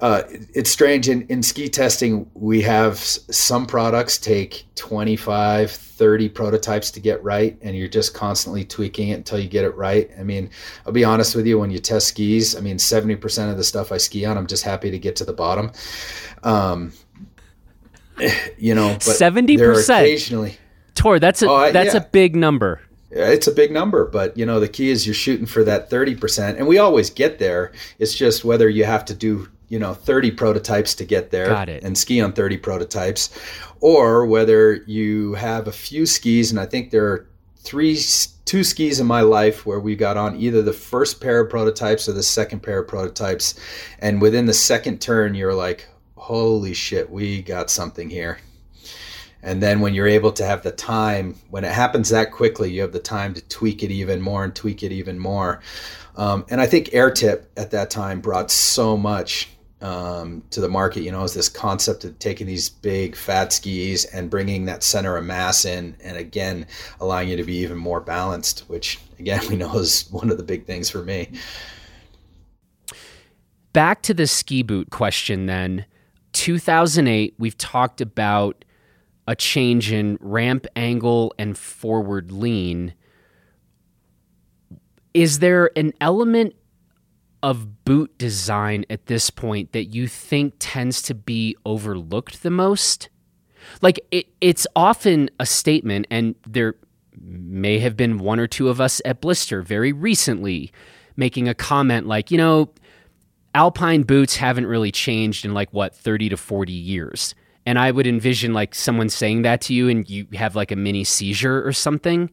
[0.01, 0.23] uh,
[0.55, 7.01] it's strange in, in ski testing we have some products take 25 30 prototypes to
[7.01, 10.11] get right and you're just constantly tweaking it until you get it right.
[10.19, 10.51] I mean
[10.87, 13.93] i'll be honest with you when you test skis i mean 70% of the stuff
[13.93, 15.71] i ski on i'm just happy to get to the bottom.
[16.43, 16.93] Um,
[18.59, 20.57] you know but 70% occasionally.
[20.95, 22.01] Tor that's a oh, that's yeah.
[22.01, 22.81] a big number.
[23.11, 26.57] It's a big number, but you know the key is you're shooting for that 30%,
[26.57, 27.73] and we always get there.
[27.99, 31.49] It's just whether you have to do you know 30 prototypes to get there
[31.83, 33.31] and ski on 30 prototypes.
[33.81, 37.99] Or whether you have a few skis and i think there are three
[38.45, 42.09] two skis in my life where we got on either the first pair of prototypes
[42.09, 43.55] or the second pair of prototypes.
[44.01, 48.41] And within the second turn you're like holy shit we got something here.
[49.43, 52.83] And then when you're able to have the time when it happens that quickly you
[52.83, 55.61] have the time to tweak it even more and tweak it even more.
[56.17, 59.49] Um, and i think airtip at that time brought so much
[59.81, 64.05] um, to the market, you know, is this concept of taking these big fat skis
[64.05, 66.67] and bringing that center of mass in, and again,
[67.01, 70.43] allowing you to be even more balanced, which again, we know is one of the
[70.43, 71.31] big things for me.
[73.73, 75.87] Back to the ski boot question then.
[76.33, 78.65] 2008, we've talked about
[79.27, 82.95] a change in ramp angle and forward lean.
[85.15, 86.55] Is there an element
[87.43, 93.09] of boot design at this point that you think tends to be overlooked the most?
[93.83, 96.77] Like it, it's often a statement, and there
[97.21, 100.73] may have been one or two of us at Blister very recently
[101.17, 102.73] making a comment like, you know,
[103.55, 107.35] alpine boots haven't really changed in like what 30 to 40 years.
[107.67, 110.77] And I would envision like someone saying that to you and you have like a
[110.77, 112.31] mini seizure or something.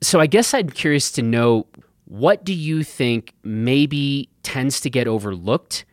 [0.00, 1.66] So I guess I'm curious to know
[2.06, 5.84] what do you think maybe tends to get overlooked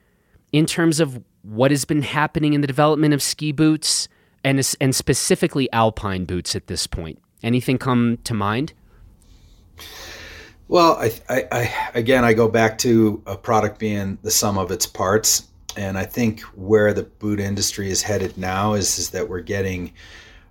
[0.51, 4.07] in terms of what has been happening in the development of ski boots
[4.43, 7.20] and and specifically alpine boots at this point?
[7.41, 8.74] Anything come to mind?
[10.70, 14.72] Well, I, I, I, again, I go back to a product being the sum of
[14.72, 19.28] its parts, and I think where the boot industry is headed now is is that
[19.28, 19.93] we're getting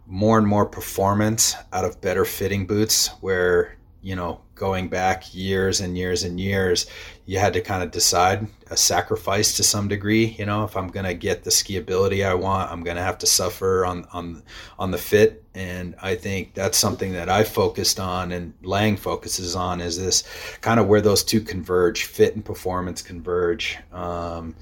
[0.07, 5.81] more and more performance out of better fitting boots, where you know going back years
[5.81, 6.87] and years and years,
[7.27, 10.37] you had to kind of decide a sacrifice to some degree.
[10.39, 13.19] You know, if I'm going to get the skiability I want, I'm going to have
[13.19, 14.45] to suffer on on
[14.79, 15.43] on the fit.
[15.53, 20.23] And I think that's something that I focused on, and Lange focuses on, is this
[20.61, 23.79] kind of where those two converge, fit and performance converge.
[23.93, 24.55] Um,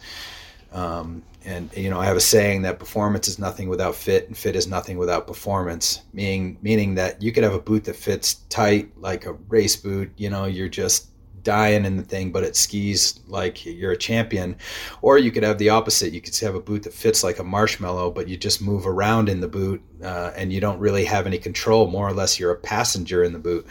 [0.73, 4.37] um, and you know, I have a saying that performance is nothing without fit, and
[4.37, 6.03] fit is nothing without performance.
[6.13, 10.13] Meaning, meaning that you could have a boot that fits tight, like a race boot.
[10.17, 11.09] You know, you're just
[11.43, 14.57] dying in the thing, but it skis like you're a champion.
[15.03, 16.13] Or you could have the opposite.
[16.13, 19.29] You could have a boot that fits like a marshmallow, but you just move around
[19.29, 21.87] in the boot, uh, and you don't really have any control.
[21.87, 23.67] More or less, you're a passenger in the boot.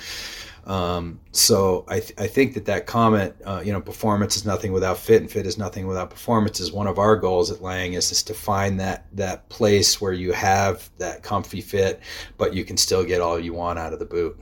[0.65, 4.71] Um, so I, th- I think that that comment, uh, you know, performance is nothing
[4.71, 7.93] without fit, and fit is nothing without performance, is one of our goals at Lange.
[7.93, 12.01] Is is to find that that place where you have that comfy fit,
[12.37, 14.39] but you can still get all you want out of the boot.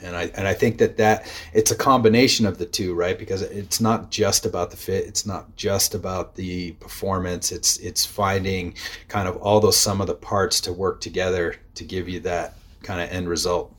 [0.00, 3.18] And I and I think that that it's a combination of the two, right?
[3.18, 7.50] Because it's not just about the fit, it's not just about the performance.
[7.50, 8.74] It's it's finding
[9.08, 12.54] kind of all those sum of the parts to work together to give you that
[12.82, 13.74] kind of end result.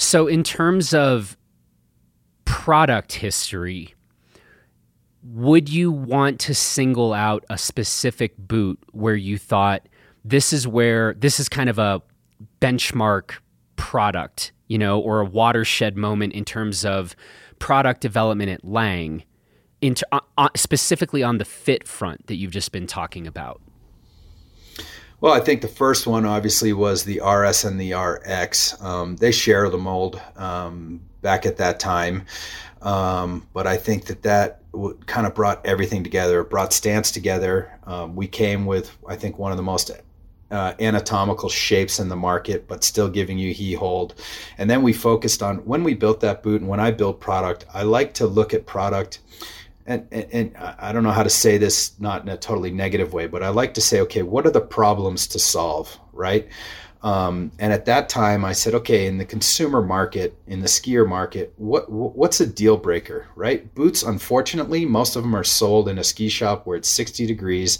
[0.00, 1.36] So, in terms of
[2.44, 3.96] product history,
[5.24, 9.88] would you want to single out a specific boot where you thought
[10.24, 12.00] this is where this is kind of a
[12.60, 13.38] benchmark
[13.74, 17.16] product, you know, or a watershed moment in terms of
[17.58, 19.24] product development at Lange,
[19.80, 23.60] into, uh, uh, specifically on the fit front that you've just been talking about?
[25.20, 28.80] Well, I think the first one obviously was the RS and the RX.
[28.80, 32.24] Um, they share the mold um, back at that time.
[32.82, 36.42] Um, but I think that that w- kind of brought everything together.
[36.42, 37.76] It brought stance together.
[37.84, 39.90] Um, we came with, I think, one of the most
[40.52, 44.14] uh, anatomical shapes in the market, but still giving you he hold.
[44.56, 47.66] And then we focused on when we built that boot and when I build product,
[47.74, 49.18] I like to look at product
[49.88, 53.14] and, and, and, I don't know how to say this not in a totally negative
[53.14, 56.46] way, but I like to say, okay, what are the problems to solve, right?
[57.02, 61.08] Um, and at that time, I said, okay, in the consumer market, in the skier
[61.08, 63.72] market, what what's a deal breaker, right?
[63.74, 67.78] Boots, unfortunately, most of them are sold in a ski shop where it's 60 degrees,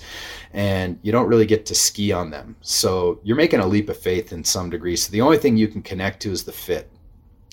[0.53, 2.57] and you don't really get to ski on them.
[2.61, 4.95] So you're making a leap of faith in some degree.
[4.95, 6.89] So the only thing you can connect to is the fit.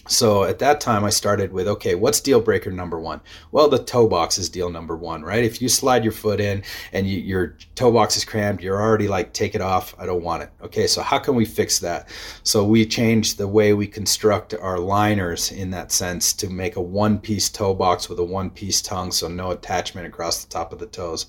[0.08, 3.22] So at that time, I started with okay, what's deal breaker number one?
[3.52, 5.44] Well, the toe box is deal number one, right?
[5.44, 9.08] If you slide your foot in and you, your toe box is crammed, you're already
[9.08, 9.96] like, take it off.
[9.98, 10.52] I don't want it.
[10.62, 12.10] Okay, so how can we fix that?
[12.44, 16.82] So we changed the way we construct our liners in that sense to make a
[16.82, 20.72] one piece toe box with a one piece tongue, so no attachment across the top
[20.72, 21.26] of the toes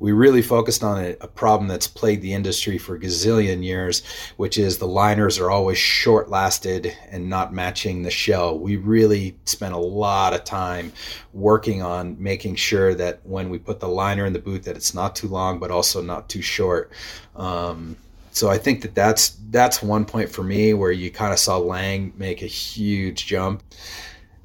[0.00, 4.02] we really focused on a, a, problem that's plagued the industry for a gazillion years,
[4.36, 8.58] which is the liners are always short lasted and not matching the shell.
[8.58, 10.92] We really spent a lot of time
[11.32, 14.94] working on making sure that when we put the liner in the boot that it's
[14.94, 16.90] not too long but also not too short.
[17.36, 17.96] Um,
[18.34, 21.56] so I think that that's that's one point for me where you kind of saw
[21.58, 23.62] Lange make a huge jump.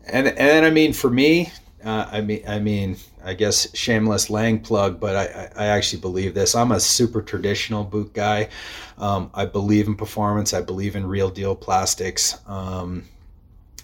[0.05, 1.51] And and I mean for me,
[1.83, 6.33] uh, I mean, I mean, I guess shameless Lange plug, but I, I actually believe
[6.33, 6.55] this.
[6.55, 8.49] I'm a super traditional boot guy.
[8.97, 10.53] Um, I believe in performance.
[10.53, 13.05] I believe in real deal plastics, um,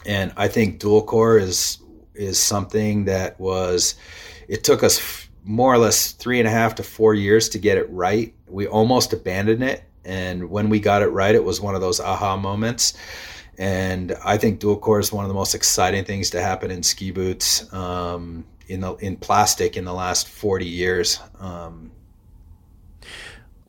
[0.06, 1.80] and I think dual core is
[2.14, 3.96] is something that was.
[4.48, 7.78] It took us more or less three and a half to four years to get
[7.78, 8.34] it right.
[8.48, 12.00] We almost abandoned it, and when we got it right, it was one of those
[12.00, 12.94] aha moments.
[13.58, 16.84] And I think dual core is one of the most exciting things to happen in
[16.84, 21.20] ski boots um, in the in plastic in the last 40 years.
[21.40, 21.92] Um,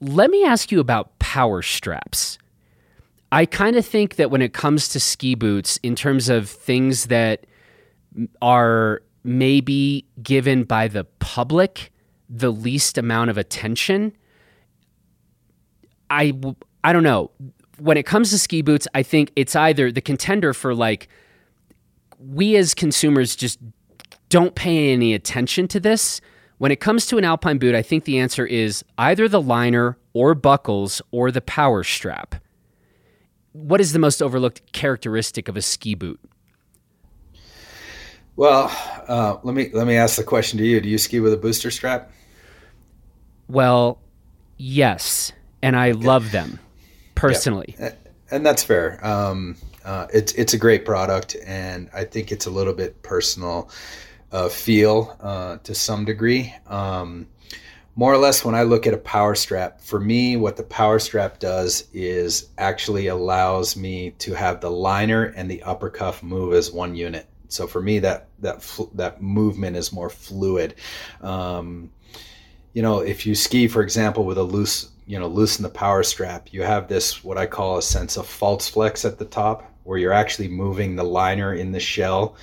[0.01, 2.39] Let me ask you about power straps.
[3.33, 7.07] I kind of think that when it comes to ski boots, in terms of things
[7.07, 7.47] that
[8.41, 11.93] are maybe given by the public
[12.29, 14.13] the least amount of attention,
[16.11, 16.33] I
[16.83, 17.31] I don't know
[17.79, 21.09] when it comes to ski boots, I think it's either the contender for like
[22.19, 23.59] we as consumers just
[24.29, 26.21] don't pay any attention to this.
[26.59, 29.99] When it comes to an alpine boot, I think the answer is either the liner
[30.15, 32.37] or buckles or the power strap.
[33.53, 36.19] What is the most overlooked characteristic of a ski boot?
[38.37, 38.71] Well,
[39.09, 40.81] uh, let me let me ask the question to you.
[40.81, 42.11] Do you ski with a booster strap?
[43.49, 43.99] Well,
[44.59, 46.05] yes, and I okay.
[46.05, 46.59] love them
[47.17, 47.75] personally.
[47.79, 47.93] Yeah.
[48.31, 49.05] And that's fair.
[49.05, 53.71] Um, uh, it's it's a great product, and I think it's a little bit personal
[54.33, 56.55] uh, feel uh, to some degree.
[56.67, 57.29] Um,
[57.95, 60.99] more or less, when I look at a power strap, for me, what the power
[60.99, 66.53] strap does is actually allows me to have the liner and the upper cuff move
[66.53, 67.27] as one unit.
[67.49, 70.75] So for me, that that that movement is more fluid.
[71.23, 71.91] Um,
[72.75, 76.03] you know, if you ski, for example, with a loose you know loosen the power
[76.03, 79.73] strap you have this what i call a sense of false flex at the top
[79.87, 82.35] where you're actually moving the liner in the shell.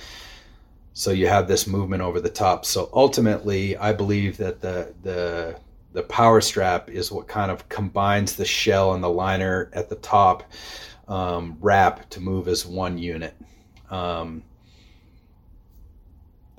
[0.94, 2.64] So you have this movement over the top.
[2.64, 5.56] So ultimately i believe that the the
[5.92, 9.94] the power strap is what kind of combines the shell and the liner at the
[9.96, 10.42] top
[11.06, 13.36] um, wrap to move as one unit.
[13.90, 14.42] Um,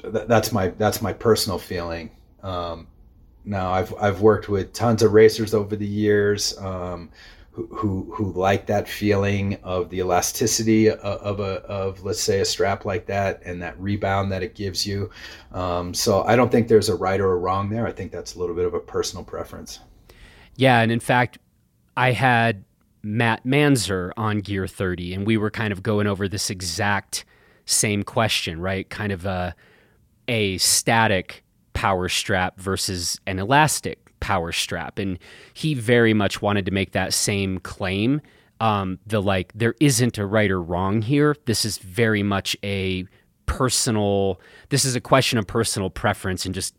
[0.01, 2.11] th- that's my that's my personal feeling.
[2.43, 2.87] Um,
[3.45, 7.09] now I've I've worked with tons of racers over the years um,
[7.51, 12.41] who, who who like that feeling of the elasticity of, of, a of let's say
[12.41, 15.09] a strap like that and that rebound that it gives you.
[15.53, 17.87] Um, so I don't think there's a right or a wrong there.
[17.87, 19.79] I think that's a little bit of a personal preference.
[20.57, 21.37] Yeah, and in fact,
[21.95, 22.65] I had
[23.03, 27.23] Matt Manzer on Gear 30, and we were kind of going over this exact
[27.65, 28.89] same question, right?
[28.89, 29.55] Kind of a
[30.27, 31.44] a static
[31.75, 34.97] power strap versus an elastic power strap.
[34.97, 35.19] And
[35.53, 38.21] he very much wanted to make that same claim.
[38.59, 41.35] Um, the like, there isn't a right or wrong here.
[41.45, 43.05] This is very much a
[43.45, 46.73] personal this is a question of personal preference and just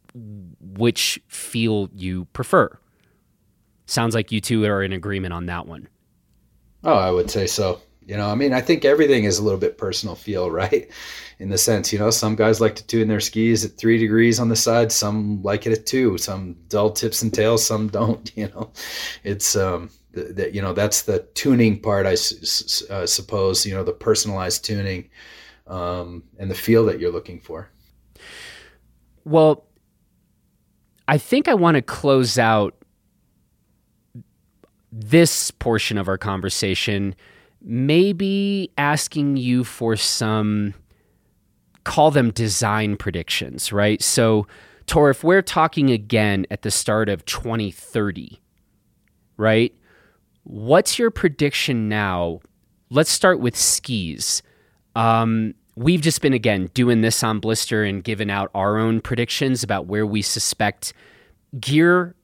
[0.60, 2.76] which feel you prefer.
[3.86, 5.88] Sounds like you two are in agreement on that one.
[6.82, 7.80] Oh, I would say so.
[8.06, 10.88] You know, I mean, I think everything is a little bit personal feel, right?
[11.38, 14.40] In the sense, you know, some guys like to tune their skis at three degrees
[14.40, 18.30] on the side, some like it at two, some dull tips and tails, some don't.
[18.36, 18.70] You know,
[19.24, 23.66] it's um, that you know that's the tuning part, I uh, suppose.
[23.66, 25.10] You know, the personalized tuning
[25.66, 27.68] um, and the feel that you're looking for.
[29.24, 29.66] Well,
[31.08, 32.74] I think I want to close out
[34.92, 37.14] this portion of our conversation
[37.66, 40.72] maybe asking you for some
[41.82, 44.02] call them design predictions, right?
[44.02, 44.46] So,
[44.86, 48.40] Tor, if we're talking again at the start of 2030,
[49.36, 49.74] right?
[50.44, 52.40] What's your prediction now?
[52.88, 54.42] Let's start with skis.
[54.94, 59.64] Um, we've just been again doing this on Blister and giving out our own predictions
[59.64, 60.92] about where we suspect
[61.58, 62.14] gear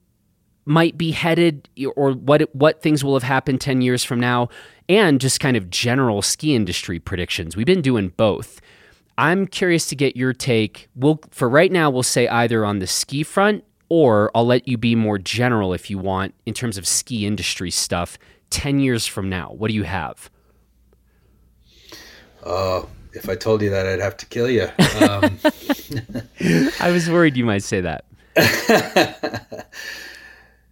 [0.65, 4.49] might be headed or what what things will have happened 10 years from now
[4.87, 7.55] and just kind of general ski industry predictions.
[7.55, 8.61] We've been doing both.
[9.17, 10.89] I'm curious to get your take.
[10.95, 14.77] We'll for right now we'll say either on the ski front or I'll let you
[14.77, 18.17] be more general if you want in terms of ski industry stuff
[18.49, 19.51] 10 years from now.
[19.51, 20.29] What do you have?
[22.43, 22.83] Uh,
[23.13, 24.69] if I told you that, I'd have to kill you.
[25.03, 25.39] Um,
[26.79, 28.05] I was worried you might say that.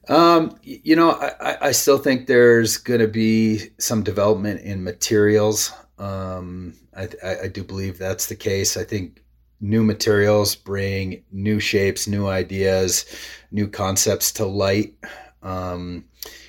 [0.09, 5.71] um, you know, I, I still think there's going to be some development in materials.
[5.99, 7.07] Um, I,
[7.43, 8.75] I, do believe that's the case.
[8.75, 9.21] I think
[9.59, 13.05] new materials bring new shapes, new ideas,
[13.51, 14.95] new concepts to light.
[15.43, 16.05] Um,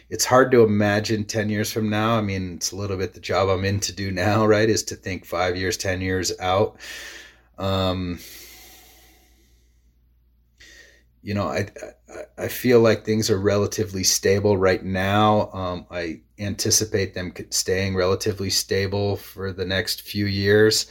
[0.09, 2.17] it's hard to imagine 10 years from now.
[2.17, 4.69] I mean, it's a little bit the job I'm in to do now, right?
[4.69, 6.79] Is to think five years, 10 years out.
[7.59, 8.19] Um,
[11.23, 11.69] you know, I,
[12.09, 15.51] I, I feel like things are relatively stable right now.
[15.53, 20.91] Um, I anticipate them staying relatively stable for the next few years.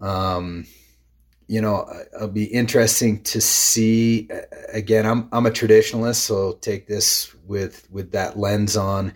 [0.00, 0.66] Um,
[1.48, 4.28] you know, it'll be interesting to see.
[4.72, 9.12] Again, I'm I'm a traditionalist, so take this with with that lens on,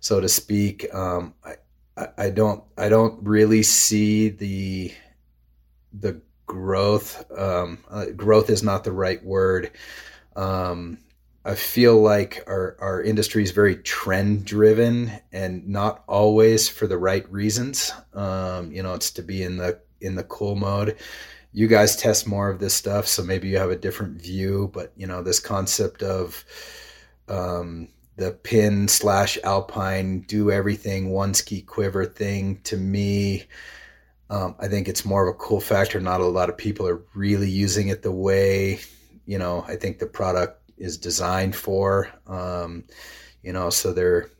[0.00, 0.92] so to speak.
[0.94, 1.54] Um, I
[2.16, 4.92] I don't I don't really see the
[5.92, 6.20] the
[6.50, 7.24] growth.
[7.36, 9.70] Um, uh, growth is not the right word.
[10.34, 10.98] Um,
[11.44, 16.98] I feel like our, our industry is very trend driven and not always for the
[16.98, 17.92] right reasons.
[18.12, 20.96] Um, you know, it's to be in the in the cool mode
[21.52, 24.70] you guys test more of this stuff, so maybe you have a different view.
[24.72, 26.44] But you know, this concept of
[27.28, 33.44] um, the pin slash alpine do everything one ski quiver thing to me.
[34.30, 36.00] Um, I think it's more of a cool factor.
[36.00, 38.80] Not a lot of people are really using it the way
[39.26, 39.64] you know.
[39.68, 42.08] I think the product is designed for.
[42.26, 42.84] Um,
[43.42, 44.30] you know, so they're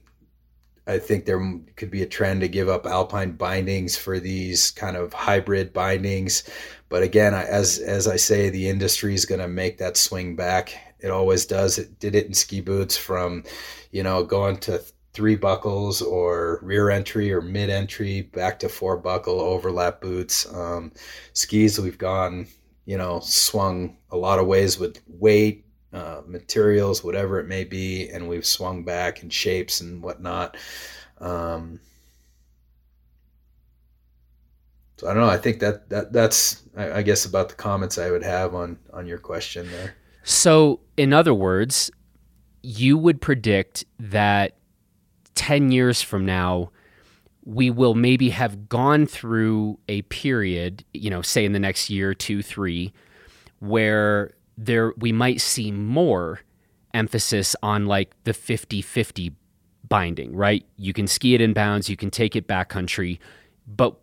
[0.87, 1.41] I think there
[1.77, 6.43] could be a trend to give up alpine bindings for these kind of hybrid bindings.
[6.89, 10.77] But again, as as I say, the industry is going to make that swing back.
[10.99, 11.79] It always does.
[11.79, 13.45] It did it in ski boots from,
[13.93, 14.83] you know, going to
[15.13, 20.53] three buckles or rear entry or mid entry back to four buckle overlap boots.
[20.53, 20.93] Um,
[21.33, 22.47] skis, we've gone,
[22.87, 28.09] you know, swung a lot of ways with weight, uh, materials, whatever it may be,
[28.09, 30.57] and we've swung back in shapes and whatnot.
[31.19, 31.81] Um,
[34.97, 35.31] so I don't know.
[35.31, 38.79] I think that that that's I, I guess about the comments I would have on
[38.93, 39.95] on your question there.
[40.23, 41.91] So, in other words,
[42.63, 44.60] you would predict that
[45.41, 46.71] 10 years from now,
[47.47, 52.13] we will maybe have gone through a period, you know, say in the next year,
[52.13, 52.93] two, three,
[53.61, 56.41] where there we might see more
[56.93, 59.33] emphasis on like the 50 50
[59.89, 60.63] binding, right?
[60.77, 63.19] You can ski it in bounds, you can take it backcountry,
[63.67, 63.97] but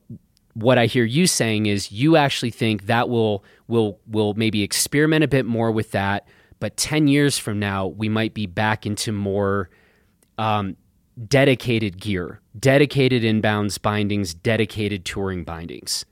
[0.55, 5.23] what I hear you saying is you actually think that will will will maybe experiment
[5.23, 6.27] a bit more with that,
[6.59, 9.69] but 10 years from now we might be back into more
[10.39, 10.75] um,
[11.25, 16.05] dedicated gear, dedicated inbounds bindings, dedicated touring bindings.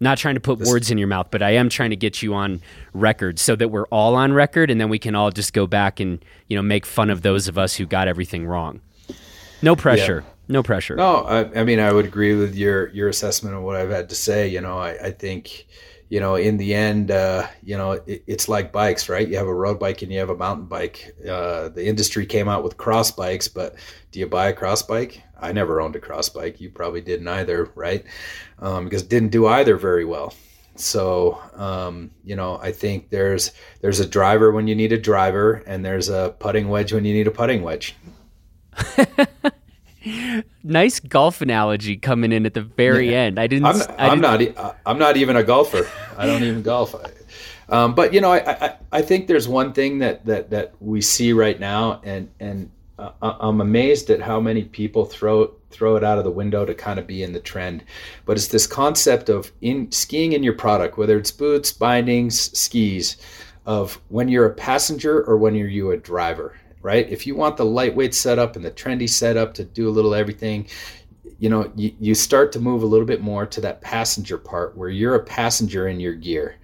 [0.00, 2.22] Not trying to put this, words in your mouth, but I am trying to get
[2.22, 2.60] you on
[2.92, 6.00] record so that we're all on record and then we can all just go back
[6.00, 8.80] and, you know, make fun of those of us who got everything wrong.
[9.62, 10.24] No pressure.
[10.26, 10.32] Yeah.
[10.48, 10.96] No pressure.
[10.96, 14.08] No, I, I, mean I would agree with your your assessment of what I've had
[14.08, 14.48] to say.
[14.48, 15.66] You know, I, I think,
[16.12, 19.26] you know, in the end, uh, you know, it, it's like bikes, right?
[19.26, 21.16] You have a road bike and you have a mountain bike.
[21.26, 23.76] Uh, the industry came out with cross bikes, but
[24.10, 25.22] do you buy a cross bike?
[25.40, 26.60] I never owned a cross bike.
[26.60, 28.04] You probably didn't either, right?
[28.58, 30.34] Um, because didn't do either very well.
[30.76, 35.62] So, um, you know, I think there's there's a driver when you need a driver,
[35.66, 37.96] and there's a putting wedge when you need a putting wedge.
[40.64, 43.22] nice golf analogy coming in at the very yeah.
[43.22, 43.38] end.
[43.38, 43.66] I didn't.
[43.66, 44.76] I'm, I am not.
[44.86, 45.88] I'm not even a golfer.
[46.16, 46.94] I don't even golf.
[47.68, 51.00] Um, but you know, I, I, I think there's one thing that that that we
[51.00, 56.04] see right now, and and uh, I'm amazed at how many people throw throw it
[56.04, 57.84] out of the window to kind of be in the trend.
[58.26, 63.16] But it's this concept of in skiing in your product, whether it's boots, bindings, skis,
[63.64, 67.08] of when you're a passenger or when you're you a driver right?
[67.08, 70.66] If you want the lightweight setup and the trendy setup to do a little everything,
[71.38, 74.76] you know, you, you start to move a little bit more to that passenger part
[74.76, 76.56] where you're a passenger in your gear.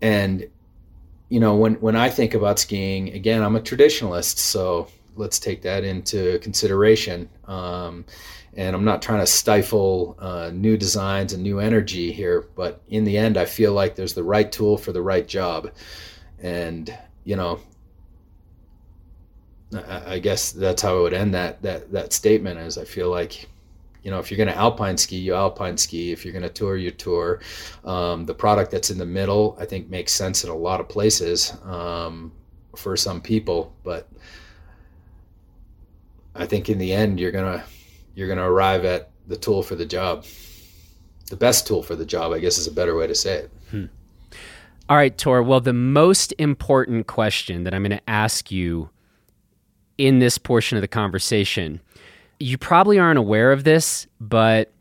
[0.00, 0.48] And,
[1.28, 5.62] you know, when, when I think about skiing, again, I'm a traditionalist, so let's take
[5.62, 7.28] that into consideration.
[7.46, 8.04] Um,
[8.54, 13.04] and I'm not trying to stifle uh, new designs and new energy here, but in
[13.04, 15.70] the end, I feel like there's the right tool for the right job.
[16.42, 16.92] And,
[17.24, 17.60] you know,
[19.72, 22.58] I guess that's how I would end that that that statement.
[22.58, 23.48] Is I feel like,
[24.02, 26.10] you know, if you're going to alpine ski, you alpine ski.
[26.10, 27.40] If you're going to tour, you tour.
[27.84, 30.88] Um, the product that's in the middle, I think, makes sense in a lot of
[30.88, 32.32] places um,
[32.74, 33.72] for some people.
[33.84, 34.08] But
[36.34, 37.64] I think in the end, you're gonna
[38.14, 40.24] you're gonna arrive at the tool for the job.
[41.28, 43.50] The best tool for the job, I guess, is a better way to say it.
[43.70, 43.84] Hmm.
[44.88, 45.44] All right, Tor.
[45.44, 48.90] Well, the most important question that I'm going to ask you
[50.00, 51.78] in this portion of the conversation.
[52.38, 54.72] You probably aren't aware of this, but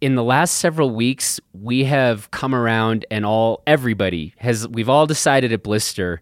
[0.00, 5.08] in the last several weeks, we have come around and all everybody has we've all
[5.08, 6.20] decided at Blister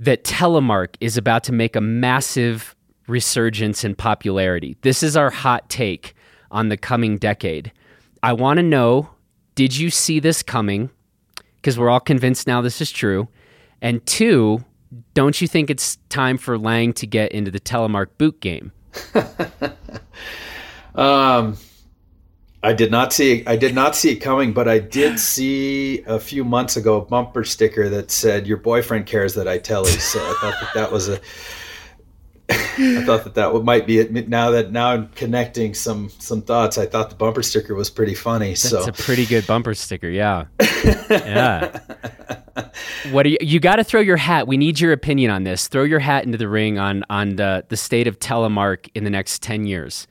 [0.00, 2.74] that telemark is about to make a massive
[3.06, 4.76] resurgence in popularity.
[4.82, 6.16] This is our hot take
[6.50, 7.70] on the coming decade.
[8.24, 9.08] I want to know,
[9.54, 10.90] did you see this coming?
[11.56, 13.28] Because we're all convinced now this is true.
[13.80, 14.64] And two,
[15.14, 18.72] don't you think it's time for Lange to get into the telemark boot game?
[20.94, 21.56] um,
[22.62, 26.20] I did not see I did not see it coming, but I did see a
[26.20, 29.98] few months ago a bumper sticker that said "Your boyfriend cares that I tell you."
[29.98, 31.20] So I thought that that was a
[32.52, 34.28] I thought that that might be it.
[34.28, 38.14] Now that now I'm connecting some some thoughts, I thought the bumper sticker was pretty
[38.14, 38.50] funny.
[38.50, 40.08] That's so a pretty good bumper sticker.
[40.08, 40.46] Yeah,
[41.10, 41.80] yeah.
[43.10, 43.38] What do you?
[43.40, 44.46] You got to throw your hat.
[44.46, 45.68] We need your opinion on this.
[45.68, 49.10] Throw your hat into the ring on on the the state of telemark in the
[49.10, 50.06] next ten years.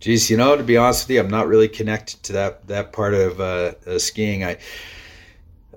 [0.00, 2.92] Geez, you know, to be honest with you, I'm not really connected to that that
[2.92, 4.44] part of uh, uh, skiing.
[4.44, 4.56] I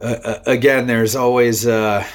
[0.02, 2.06] uh, uh again, there's always uh,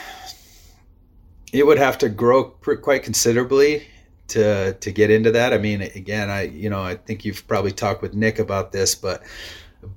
[1.53, 3.87] it would have to grow quite considerably
[4.29, 5.53] to to get into that.
[5.53, 8.95] I mean, again, I you know I think you've probably talked with Nick about this,
[8.95, 9.23] but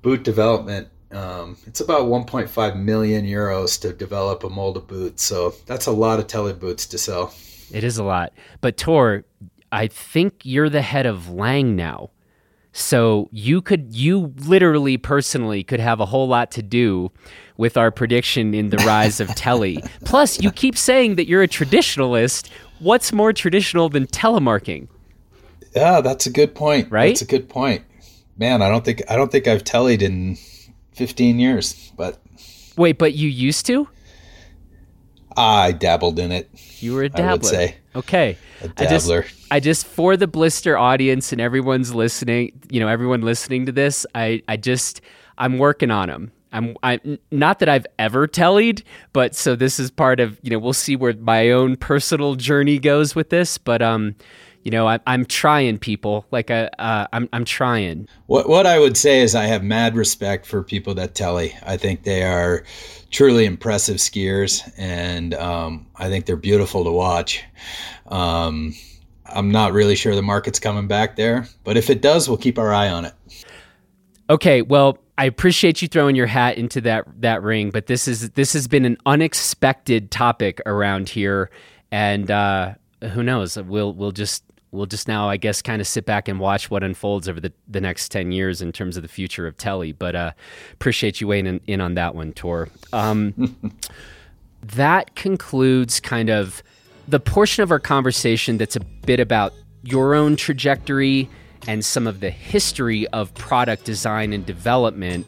[0.02, 5.86] boot development um, it's about 1.5 million euros to develop a molded boot, so that's
[5.86, 7.34] a lot of tele boots to sell.
[7.72, 9.24] It is a lot, but Tor,
[9.72, 12.10] I think you're the head of Lange now.
[12.74, 17.12] So you could, you literally personally could have a whole lot to do
[17.58, 19.84] with our prediction in the rise of telly.
[20.06, 22.50] Plus, you keep saying that you're a traditionalist.
[22.80, 24.88] What's more traditional than telemarking?
[25.76, 26.90] Yeah, that's a good point.
[26.90, 27.10] Right?
[27.10, 27.84] That's a good point.
[28.38, 30.38] Man, I don't think I don't think I've tellied in
[30.94, 32.20] 15 years, but
[32.78, 33.88] Wait, but you used to?
[35.38, 36.50] I dabbled in it.
[36.80, 37.30] You were a dabbler.
[37.30, 37.78] I would say.
[37.96, 38.38] Okay.
[38.62, 39.20] A dabbler.
[39.20, 43.66] I just, I just for the blister audience and everyone's listening, you know, everyone listening
[43.66, 45.02] to this, I, I just
[45.38, 46.32] I'm working on them.
[46.54, 48.84] I'm I'm not that I've ever tellied,
[49.14, 52.78] but so this is part of, you know, we'll see where my own personal journey
[52.78, 54.16] goes with this, but um
[54.64, 58.08] you know, I, am trying people like I, uh, uh, I'm, I'm trying.
[58.28, 61.56] What, what I would say is I have mad respect for people that telly.
[61.64, 62.64] I think they are
[63.10, 67.44] truly impressive skiers, and um, I think they're beautiful to watch.
[68.08, 68.76] Um,
[69.26, 72.60] I'm not really sure the market's coming back there, but if it does, we'll keep
[72.60, 73.14] our eye on it.
[74.30, 78.32] Okay, well, I appreciate you throwing your hat into that that ring, but this is
[78.32, 81.50] this has been an unexpected topic around here,
[81.92, 82.76] and uh,
[83.14, 83.58] who knows?
[83.58, 86.84] We'll we'll just we'll just now, I guess, kind of sit back and watch what
[86.84, 89.92] unfolds over the, the next 10 years in terms of the future of Telly.
[89.92, 90.32] But uh,
[90.74, 92.70] appreciate you weighing in, in on that one, Tor.
[92.94, 93.72] Um,
[94.64, 96.64] that concludes kind of
[97.08, 99.54] the portion of our conversation that's a bit about
[99.84, 101.30] your own trajectory
[101.68, 105.28] and some of the history of product design and development.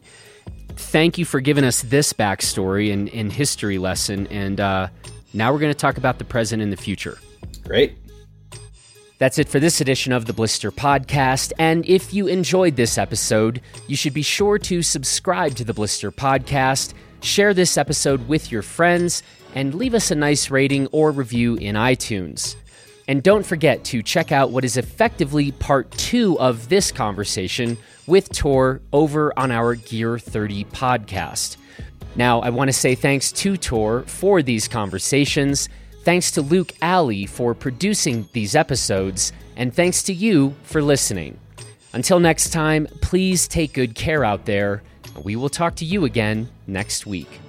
[0.76, 4.26] thank you for giving us this backstory and, and history lesson.
[4.28, 4.88] And uh,
[5.34, 7.20] now we're going to talk about the present and the future.
[7.64, 7.96] Great.
[9.24, 11.54] That's it for this edition of the Blister Podcast.
[11.58, 16.12] And if you enjoyed this episode, you should be sure to subscribe to the Blister
[16.12, 19.24] Podcast, share this episode with your friends,
[19.56, 22.58] and leave us a nice rating or review in iTunes.
[23.08, 28.30] And don't forget to check out what is effectively part two of this conversation with
[28.34, 31.56] Tor over on our Gear 30 podcast.
[32.18, 35.70] Now, I want to say thanks to Tor for these conversations.
[36.04, 41.40] Thanks to Luke Alley for producing these episodes, and thanks to you for listening.
[41.94, 44.84] Until next time, please take good care out there.
[45.24, 47.40] We will talk to you again next week.